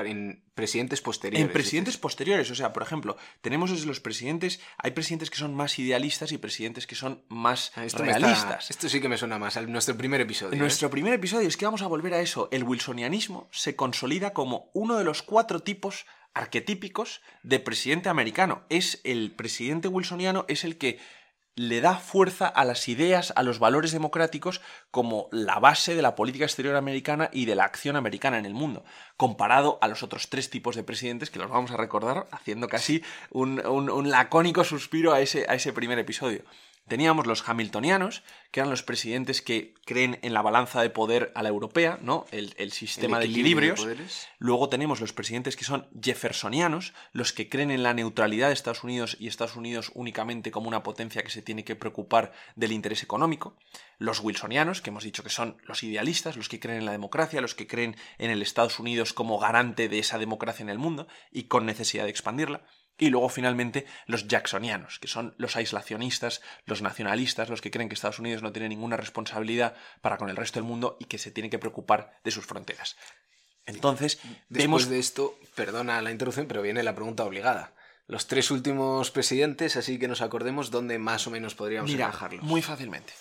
presidentes 0.53 1.01
posteriores. 1.01 1.45
En 1.45 1.53
presidentes 1.53 1.97
posteriores. 1.97 2.49
O 2.51 2.55
sea, 2.55 2.73
por 2.73 2.83
ejemplo, 2.83 3.17
tenemos 3.41 3.71
desde 3.71 3.85
los 3.85 3.99
presidentes. 3.99 4.59
Hay 4.77 4.91
presidentes 4.91 5.29
que 5.29 5.37
son 5.37 5.55
más 5.55 5.77
idealistas 5.79 6.31
y 6.31 6.37
presidentes 6.37 6.87
que 6.87 6.95
son 6.95 7.23
más 7.29 7.71
ah, 7.75 7.85
realistas. 7.97 8.69
esto 8.69 8.89
sí 8.89 8.99
que 9.01 9.09
me 9.09 9.17
suena 9.17 9.37
más. 9.37 9.57
A 9.57 9.61
nuestro 9.61 9.97
primer 9.97 10.21
episodio. 10.21 10.53
¿eh? 10.53 10.57
Nuestro 10.57 10.89
primer 10.89 11.13
episodio 11.13 11.47
es 11.47 11.57
que 11.57 11.65
vamos 11.65 11.81
a 11.81 11.87
volver 11.87 12.13
a 12.13 12.19
eso. 12.19 12.49
El 12.51 12.63
wilsonianismo 12.63 13.49
se 13.51 13.75
consolida 13.75 14.33
como 14.33 14.69
uno 14.73 14.97
de 14.97 15.03
los 15.03 15.21
cuatro 15.21 15.61
tipos 15.61 16.05
arquetípicos 16.33 17.21
de 17.43 17.59
presidente 17.59 18.09
americano. 18.09 18.63
Es 18.69 19.01
el 19.03 19.31
presidente 19.31 19.87
wilsoniano, 19.87 20.45
es 20.47 20.63
el 20.63 20.77
que 20.77 20.99
le 21.57 21.81
da 21.81 21.95
fuerza 21.95 22.47
a 22.47 22.63
las 22.63 22.87
ideas, 22.87 23.33
a 23.35 23.41
los 23.41 23.57
valores 23.57 23.91
democráticos 23.91 24.61
como 24.91 25.27
la 25.31 25.59
base 25.59 25.95
de 25.95 26.03
la 26.03 26.15
política 26.15 26.45
exterior 26.45 26.75
americana 26.75 27.29
y 27.33 27.45
de 27.45 27.55
la 27.55 27.65
acción 27.65 27.95
americana 27.95 28.37
en 28.37 28.45
el 28.45 28.53
mundo, 28.53 28.85
comparado 29.17 29.79
a 29.81 29.87
los 29.87 30.03
otros 30.03 30.29
tres 30.29 30.51
tipos 30.51 30.75
de 30.75 30.83
presidentes 30.83 31.31
que 31.31 31.39
los 31.39 31.49
vamos 31.49 31.71
a 31.71 31.77
recordar 31.77 32.27
haciendo 32.31 32.67
casi 32.67 33.03
un, 33.31 33.65
un 33.65 34.09
lacónico 34.09 34.63
suspiro 34.63 35.13
a 35.13 35.19
ese, 35.19 35.47
a 35.49 35.55
ese 35.55 35.73
primer 35.73 35.97
episodio. 35.97 36.43
Teníamos 36.87 37.27
los 37.27 37.47
hamiltonianos, 37.47 38.23
que 38.51 38.61
eran 38.61 38.69
los 38.69 38.81
presidentes 38.81 39.41
que 39.41 39.73
creen 39.85 40.19
en 40.21 40.33
la 40.33 40.41
balanza 40.41 40.81
de 40.81 40.89
poder 40.89 41.31
a 41.35 41.43
la 41.43 41.49
europea, 41.49 41.99
¿no? 42.01 42.25
El, 42.31 42.71
sistema 42.71 43.19
de 43.19 43.25
equilibrios. 43.25 43.85
Luego 44.39 44.69
tenemos 44.69 45.01
los 45.01 45.11
presidentes 45.11 45.57
que 45.57 45.65
son 45.65 45.87
jeffersonianos, 46.01 46.93
los 47.11 47.33
que 47.33 47.49
creen 47.49 47.71
en 47.71 47.83
la 47.83 47.93
neutralidad 47.93 48.47
de 48.47 48.53
Estados 48.53 48.83
Unidos 48.83 49.17
y 49.19 49.27
Estados 49.27 49.55
Unidos 49.55 49.91
únicamente 49.95 50.51
como 50.51 50.69
una 50.69 50.83
potencia 50.83 51.23
que 51.23 51.29
se 51.29 51.41
tiene 51.41 51.65
que 51.65 51.75
preocupar 51.75 52.31
del 52.55 52.71
interés 52.71 53.03
económico. 53.03 53.57
Los 53.97 54.21
wilsonianos, 54.21 54.81
que 54.81 54.89
hemos 54.91 55.03
dicho 55.03 55.23
que 55.23 55.29
son 55.29 55.57
los 55.63 55.83
idealistas, 55.83 56.37
los 56.37 56.49
que 56.49 56.59
creen 56.59 56.79
en 56.79 56.85
la 56.85 56.91
democracia, 56.93 57.41
los 57.41 57.55
que 57.55 57.67
creen 57.67 57.97
en 58.17 58.31
el 58.31 58.41
Estados 58.41 58.79
Unidos 58.79 59.13
como 59.13 59.39
garante 59.39 59.89
de 59.89 59.99
esa 59.99 60.17
democracia 60.17 60.63
en 60.63 60.69
el 60.69 60.79
mundo 60.79 61.07
y 61.31 61.43
con 61.43 61.65
necesidad 61.65 62.05
de 62.05 62.11
expandirla. 62.11 62.63
Y 62.97 63.09
luego 63.09 63.29
finalmente 63.29 63.85
los 64.07 64.27
jacksonianos, 64.27 64.99
que 64.99 65.07
son 65.07 65.35
los 65.37 65.55
aislacionistas, 65.55 66.41
los 66.65 66.81
nacionalistas, 66.81 67.49
los 67.49 67.61
que 67.61 67.71
creen 67.71 67.89
que 67.89 67.95
Estados 67.95 68.19
Unidos 68.19 68.41
no 68.41 68.51
tiene 68.51 68.69
ninguna 68.69 68.97
responsabilidad 68.97 69.75
para 70.01 70.17
con 70.17 70.29
el 70.29 70.35
resto 70.35 70.59
del 70.59 70.67
mundo 70.67 70.97
y 70.99 71.05
que 71.05 71.19
se 71.19 71.31
tiene 71.31 71.49
que 71.49 71.59
preocupar 71.59 72.19
de 72.23 72.31
sus 72.31 72.45
fronteras. 72.45 72.95
Entonces, 73.67 74.19
después 74.49 74.89
de 74.89 74.97
esto, 74.97 75.37
perdona 75.53 76.01
la 76.01 76.11
interrupción, 76.11 76.47
pero 76.47 76.61
viene 76.61 76.81
la 76.83 76.95
pregunta 76.95 77.25
obligada. 77.25 77.73
Los 78.07 78.27
tres 78.27 78.49
últimos 78.49 79.11
presidentes, 79.11 79.75
así 79.75 79.99
que 79.99 80.07
nos 80.07 80.21
acordemos 80.21 80.71
dónde 80.71 80.97
más 80.97 81.27
o 81.27 81.31
menos 81.31 81.55
podríamos 81.55 81.91
Mira, 81.91 82.11
Muy 82.41 82.61
fácilmente. 82.61 83.13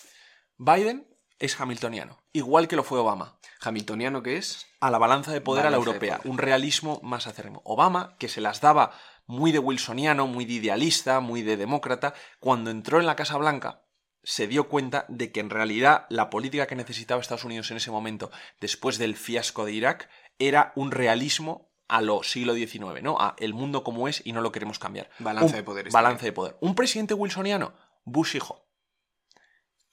Biden 0.57 1.05
es 1.39 1.59
hamiltoniano, 1.59 2.23
igual 2.31 2.69
que 2.69 2.77
lo 2.77 2.83
fue 2.83 2.99
Obama. 2.99 3.37
¿Hamiltoniano 3.59 4.23
qué 4.23 4.37
es? 4.37 4.65
A 4.79 4.89
la 4.89 4.97
balanza 4.97 5.33
de 5.33 5.41
poder 5.41 5.65
a 5.65 5.69
la 5.69 5.77
europea, 5.77 6.21
un 6.23 6.37
realismo 6.37 6.99
más 7.03 7.27
acérrimo. 7.27 7.61
Obama, 7.65 8.15
que 8.17 8.29
se 8.29 8.39
las 8.39 8.61
daba 8.61 8.91
muy 9.27 9.51
de 9.51 9.59
wilsoniano, 9.59 10.25
muy 10.25 10.45
de 10.45 10.53
idealista, 10.53 11.19
muy 11.19 11.43
de 11.43 11.57
demócrata, 11.57 12.13
cuando 12.39 12.71
entró 12.71 12.99
en 12.99 13.05
la 13.05 13.15
Casa 13.15 13.37
Blanca 13.37 13.83
se 14.23 14.47
dio 14.47 14.67
cuenta 14.67 15.05
de 15.07 15.31
que 15.31 15.39
en 15.39 15.49
realidad 15.49 16.05
la 16.09 16.29
política 16.29 16.67
que 16.67 16.75
necesitaba 16.75 17.21
Estados 17.21 17.45
Unidos 17.45 17.71
en 17.71 17.77
ese 17.77 17.91
momento, 17.91 18.29
después 18.59 18.97
del 18.97 19.15
fiasco 19.15 19.63
de 19.63 19.71
Irak, 19.71 20.09
era 20.37 20.73
un 20.75 20.91
realismo 20.91 21.71
a 21.87 22.01
lo 22.01 22.23
siglo 22.23 22.53
XIX, 22.53 23.01
¿no? 23.01 23.17
A 23.19 23.35
el 23.39 23.53
mundo 23.53 23.83
como 23.83 24.09
es 24.09 24.21
y 24.25 24.33
no 24.33 24.41
lo 24.41 24.51
queremos 24.51 24.79
cambiar. 24.79 25.09
Balance 25.19 25.55
de 25.55 25.63
poder. 25.63 25.89
Balance 25.91 26.25
de 26.25 26.33
poder. 26.33 26.57
Un 26.59 26.75
presidente 26.75 27.13
wilsoniano, 27.13 27.73
Bush 28.03 28.35
hijo 28.35 28.66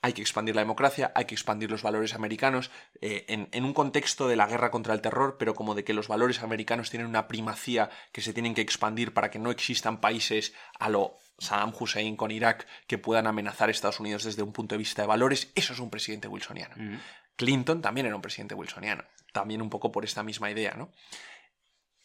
hay 0.04 0.12
que 0.12 0.20
expandir 0.20 0.54
la 0.54 0.60
democracia, 0.60 1.12
hay 1.14 1.24
que 1.24 1.34
expandir 1.34 1.70
los 1.70 1.82
valores 1.82 2.12
americanos, 2.12 2.70
eh, 3.00 3.24
en, 3.26 3.64
un 3.64 3.72
contexto 3.72 4.28
de 4.28 4.36
la 4.36 4.46
guerra 4.46 4.70
contra 4.70 4.92
el 4.92 5.00
terror, 5.00 5.36
pero 5.38 5.54
como 5.54 5.74
de 5.74 5.82
que 5.82 5.94
los 5.94 6.08
valores 6.08 6.42
americanos 6.42 6.90
tienen 6.90 7.08
una 7.08 7.26
primacía 7.26 7.88
que 8.12 8.20
se 8.20 8.34
tienen 8.34 8.52
que 8.52 8.60
expandir 8.60 9.14
para 9.14 9.30
que 9.30 9.38
no 9.38 9.50
existan 9.50 10.02
países 10.02 10.52
a 10.78 10.90
lo 10.90 11.16
Saddam 11.38 11.72
Hussein 11.80 12.16
con 12.16 12.32
Irak 12.32 12.66
que 12.86 12.98
puedan 12.98 13.26
amenazar 13.26 13.70
a 13.70 13.72
Estados 13.72 13.98
Unidos 13.98 14.24
desde 14.24 14.42
un 14.42 14.52
punto 14.52 14.74
de 14.74 14.80
vista 14.80 15.00
de 15.00 15.08
valores. 15.08 15.50
Eso 15.54 15.72
es 15.72 15.78
un 15.78 15.88
presidente 15.88 16.28
wilsoniano. 16.28 16.74
Mm. 16.76 16.98
Clinton 17.36 17.80
también 17.80 18.06
era 18.06 18.14
un 18.14 18.20
presidente 18.20 18.54
wilsoniano, 18.54 19.04
también 19.32 19.62
un 19.62 19.70
poco 19.70 19.90
por 19.90 20.04
esta 20.04 20.22
misma 20.22 20.50
idea, 20.50 20.74
¿no? 20.76 20.90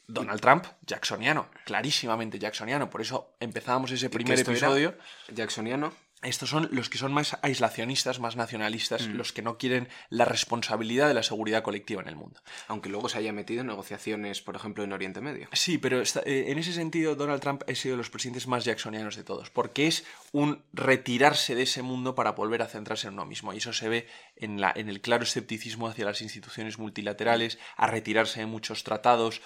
Donald 0.08 0.40
Trump, 0.40 0.66
jacksoniano, 0.88 1.50
clarísimamente 1.66 2.40
jacksoniano. 2.40 2.90
Por 2.90 3.02
eso 3.02 3.36
empezábamos 3.42 3.92
ese 3.92 4.10
primer 4.10 4.40
episodio. 4.40 4.98
Jacksoniano. 5.28 5.94
Estos 6.22 6.50
son 6.50 6.68
los 6.72 6.90
que 6.90 6.98
son 6.98 7.14
más 7.14 7.38
aislacionistas, 7.42 8.20
más 8.20 8.36
nacionalistas, 8.36 9.08
mm. 9.08 9.12
los 9.14 9.32
que 9.32 9.42
no 9.42 9.58
quieren 9.58 9.88
la 10.10 10.26
responsabilidad 10.26 11.08
de 11.08 11.14
la 11.14 11.24
seguridad 11.24 11.64
colectiva 11.64 12.02
en 12.02 12.10
el 12.10 12.18
mundo. 12.18 12.42
Aunque 12.68 12.90
luego 12.90 13.08
se 13.08 13.20
haya 13.20 13.32
metido 13.32 13.62
en 13.62 13.68
negociaciones, 13.68 14.42
por 14.42 14.56
ejemplo, 14.56 14.84
en 14.84 14.92
Oriente 14.92 15.22
Medio. 15.22 15.48
Sí, 15.54 15.78
pero 15.78 16.02
eh, 16.02 16.46
en 16.48 16.58
ese 16.58 16.74
sentido 16.74 17.16
Donald 17.16 17.42
Trump 17.42 17.64
ha 17.68 17.76
sido 17.76 17.94
de 17.94 17.98
los 18.00 18.10
presidentes 18.10 18.48
más 18.48 18.66
jacksonianos 18.66 19.16
de 19.16 19.24
todos, 19.24 19.50
porque 19.50 19.88
es 19.88 20.04
un 20.34 20.62
retirarse 20.74 21.56
de 21.56 21.64
ese 21.64 21.82
mundo 21.82 22.16
para 22.16 22.32
volver 22.32 22.62
a 22.62 22.68
centrarse 22.68 23.08
en 23.08 23.14
uno 23.14 23.26
mismo. 23.26 23.54
Y 23.54 23.58
eso 23.58 23.72
se 23.72 23.88
ve 23.88 24.08
en, 24.36 24.60
la, 24.60 24.74
en 24.76 24.90
el 24.90 25.00
claro 25.00 25.24
escepticismo 25.24 25.88
hacia 25.88 26.06
las 26.06 26.22
instituciones 26.22 26.80
multilaterales, 26.80 27.60
a 27.78 27.88
retirarse 27.88 28.42
de 28.42 28.46
muchos 28.46 28.84
tratados. 28.84 29.42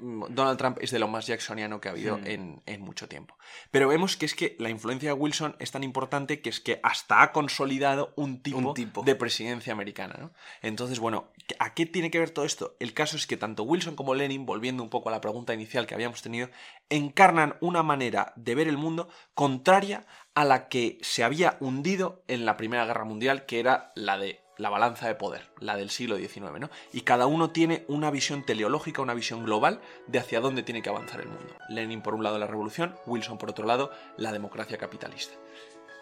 Donald 0.00 0.58
Trump 0.58 0.78
es 0.80 0.90
de 0.90 0.98
lo 0.98 1.08
más 1.08 1.26
jacksoniano 1.26 1.80
que 1.80 1.88
ha 1.88 1.92
habido 1.92 2.18
mm. 2.18 2.26
en, 2.26 2.62
en 2.66 2.80
mucho 2.82 3.08
tiempo. 3.08 3.36
Pero 3.70 3.88
vemos 3.88 4.16
que 4.16 4.26
es 4.26 4.34
que 4.34 4.56
la 4.58 4.68
influencia 4.68 5.10
de 5.10 5.14
Wilson 5.14 5.56
es 5.58 5.70
tan 5.70 5.82
importante 5.82 5.94
importante 5.94 6.40
que 6.40 6.50
es 6.50 6.58
que 6.58 6.80
hasta 6.82 7.22
ha 7.22 7.30
consolidado 7.30 8.12
un 8.16 8.42
tipo, 8.42 8.74
de 9.04 9.14
presidencia 9.14 9.72
americana. 9.72 10.32
Entonces, 10.60 10.98
bueno, 10.98 11.28
¿a 11.60 11.72
qué 11.72 11.86
tiene 11.86 12.10
que 12.10 12.18
ver 12.18 12.30
todo 12.30 12.44
esto? 12.44 12.76
El 12.80 12.94
caso 12.94 13.16
es 13.16 13.28
que 13.28 13.36
tanto 13.36 13.62
Wilson 13.62 13.94
como 13.94 14.16
Lenin, 14.16 14.44
volviendo 14.44 14.82
un 14.82 14.90
poco 14.90 15.08
a 15.08 15.12
la 15.12 15.20
pregunta 15.20 15.54
inicial 15.54 15.86
que 15.86 15.94
habíamos 15.94 16.20
tenido, 16.20 16.50
encarnan 16.90 17.56
una 17.60 17.84
manera 17.84 18.32
de 18.34 18.56
ver 18.56 18.66
el 18.66 18.76
mundo 18.76 19.08
contraria 19.34 20.04
a 20.34 20.44
la 20.44 20.68
que 20.68 20.98
se 21.00 21.22
había 21.22 21.56
hundido 21.60 22.24
en 22.26 22.44
la 22.44 22.56
Primera 22.56 22.86
Guerra 22.86 23.04
Mundial, 23.04 23.46
que 23.46 23.60
era 23.60 23.92
la 23.94 24.18
de 24.18 24.43
la 24.56 24.70
balanza 24.70 25.08
de 25.08 25.14
poder, 25.14 25.50
la 25.58 25.76
del 25.76 25.90
siglo 25.90 26.16
XIX, 26.16 26.60
¿no? 26.60 26.70
Y 26.92 27.02
cada 27.02 27.26
uno 27.26 27.50
tiene 27.50 27.84
una 27.88 28.10
visión 28.10 28.44
teleológica, 28.44 29.02
una 29.02 29.14
visión 29.14 29.44
global 29.44 29.80
de 30.06 30.18
hacia 30.18 30.40
dónde 30.40 30.62
tiene 30.62 30.82
que 30.82 30.88
avanzar 30.88 31.20
el 31.20 31.28
mundo. 31.28 31.54
Lenin 31.68 32.02
por 32.02 32.14
un 32.14 32.22
lado 32.22 32.38
la 32.38 32.46
revolución, 32.46 32.94
Wilson 33.06 33.38
por 33.38 33.50
otro 33.50 33.66
lado 33.66 33.90
la 34.16 34.32
democracia 34.32 34.78
capitalista. 34.78 35.34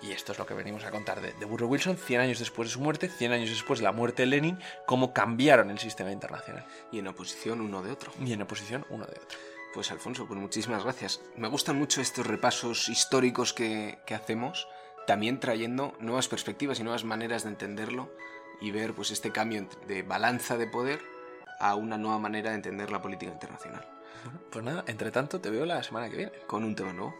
Y 0.02 0.10
esto 0.10 0.32
es 0.32 0.38
lo 0.38 0.46
que 0.46 0.54
venimos 0.54 0.84
a 0.84 0.90
contar 0.90 1.20
de, 1.20 1.32
de 1.32 1.44
Wilson, 1.44 1.96
100 1.96 2.20
años 2.20 2.40
después 2.40 2.68
de 2.68 2.72
su 2.72 2.80
muerte, 2.80 3.08
100 3.08 3.32
años 3.32 3.50
después 3.50 3.78
de 3.78 3.84
la 3.84 3.92
muerte 3.92 4.22
de 4.22 4.26
Lenin, 4.26 4.58
cómo 4.84 5.12
cambiaron 5.12 5.70
el 5.70 5.78
sistema 5.78 6.10
internacional. 6.10 6.66
Y 6.90 6.98
en 6.98 7.06
oposición 7.06 7.60
uno 7.60 7.82
de 7.82 7.92
otro. 7.92 8.12
Y 8.24 8.32
en 8.32 8.42
oposición 8.42 8.84
uno 8.90 9.06
de 9.06 9.12
otro. 9.12 9.38
Pues 9.72 9.92
Alfonso, 9.92 10.26
pues 10.26 10.40
muchísimas 10.40 10.82
gracias. 10.82 11.20
Me 11.36 11.46
gustan 11.46 11.78
mucho 11.78 12.00
estos 12.00 12.26
repasos 12.26 12.88
históricos 12.88 13.52
que, 13.52 14.00
que 14.04 14.16
hacemos, 14.16 14.66
también 15.06 15.38
trayendo 15.38 15.94
nuevas 16.00 16.26
perspectivas 16.26 16.80
y 16.80 16.82
nuevas 16.82 17.04
maneras 17.04 17.44
de 17.44 17.50
entenderlo 17.50 18.10
y 18.62 18.70
ver 18.70 18.94
pues 18.94 19.10
este 19.10 19.32
cambio 19.32 19.66
de 19.88 20.02
balanza 20.02 20.56
de 20.56 20.66
poder 20.68 21.00
a 21.58 21.74
una 21.74 21.98
nueva 21.98 22.18
manera 22.18 22.50
de 22.50 22.56
entender 22.56 22.90
la 22.90 23.02
política 23.02 23.32
internacional. 23.32 23.86
Bueno, 24.24 24.40
pues 24.50 24.64
nada, 24.64 24.84
entre 24.86 25.10
tanto 25.10 25.40
te 25.40 25.50
veo 25.50 25.66
la 25.66 25.82
semana 25.82 26.08
que 26.08 26.16
viene. 26.16 26.32
Con 26.46 26.64
un 26.64 26.74
tema 26.76 26.92
nuevo. 26.92 27.14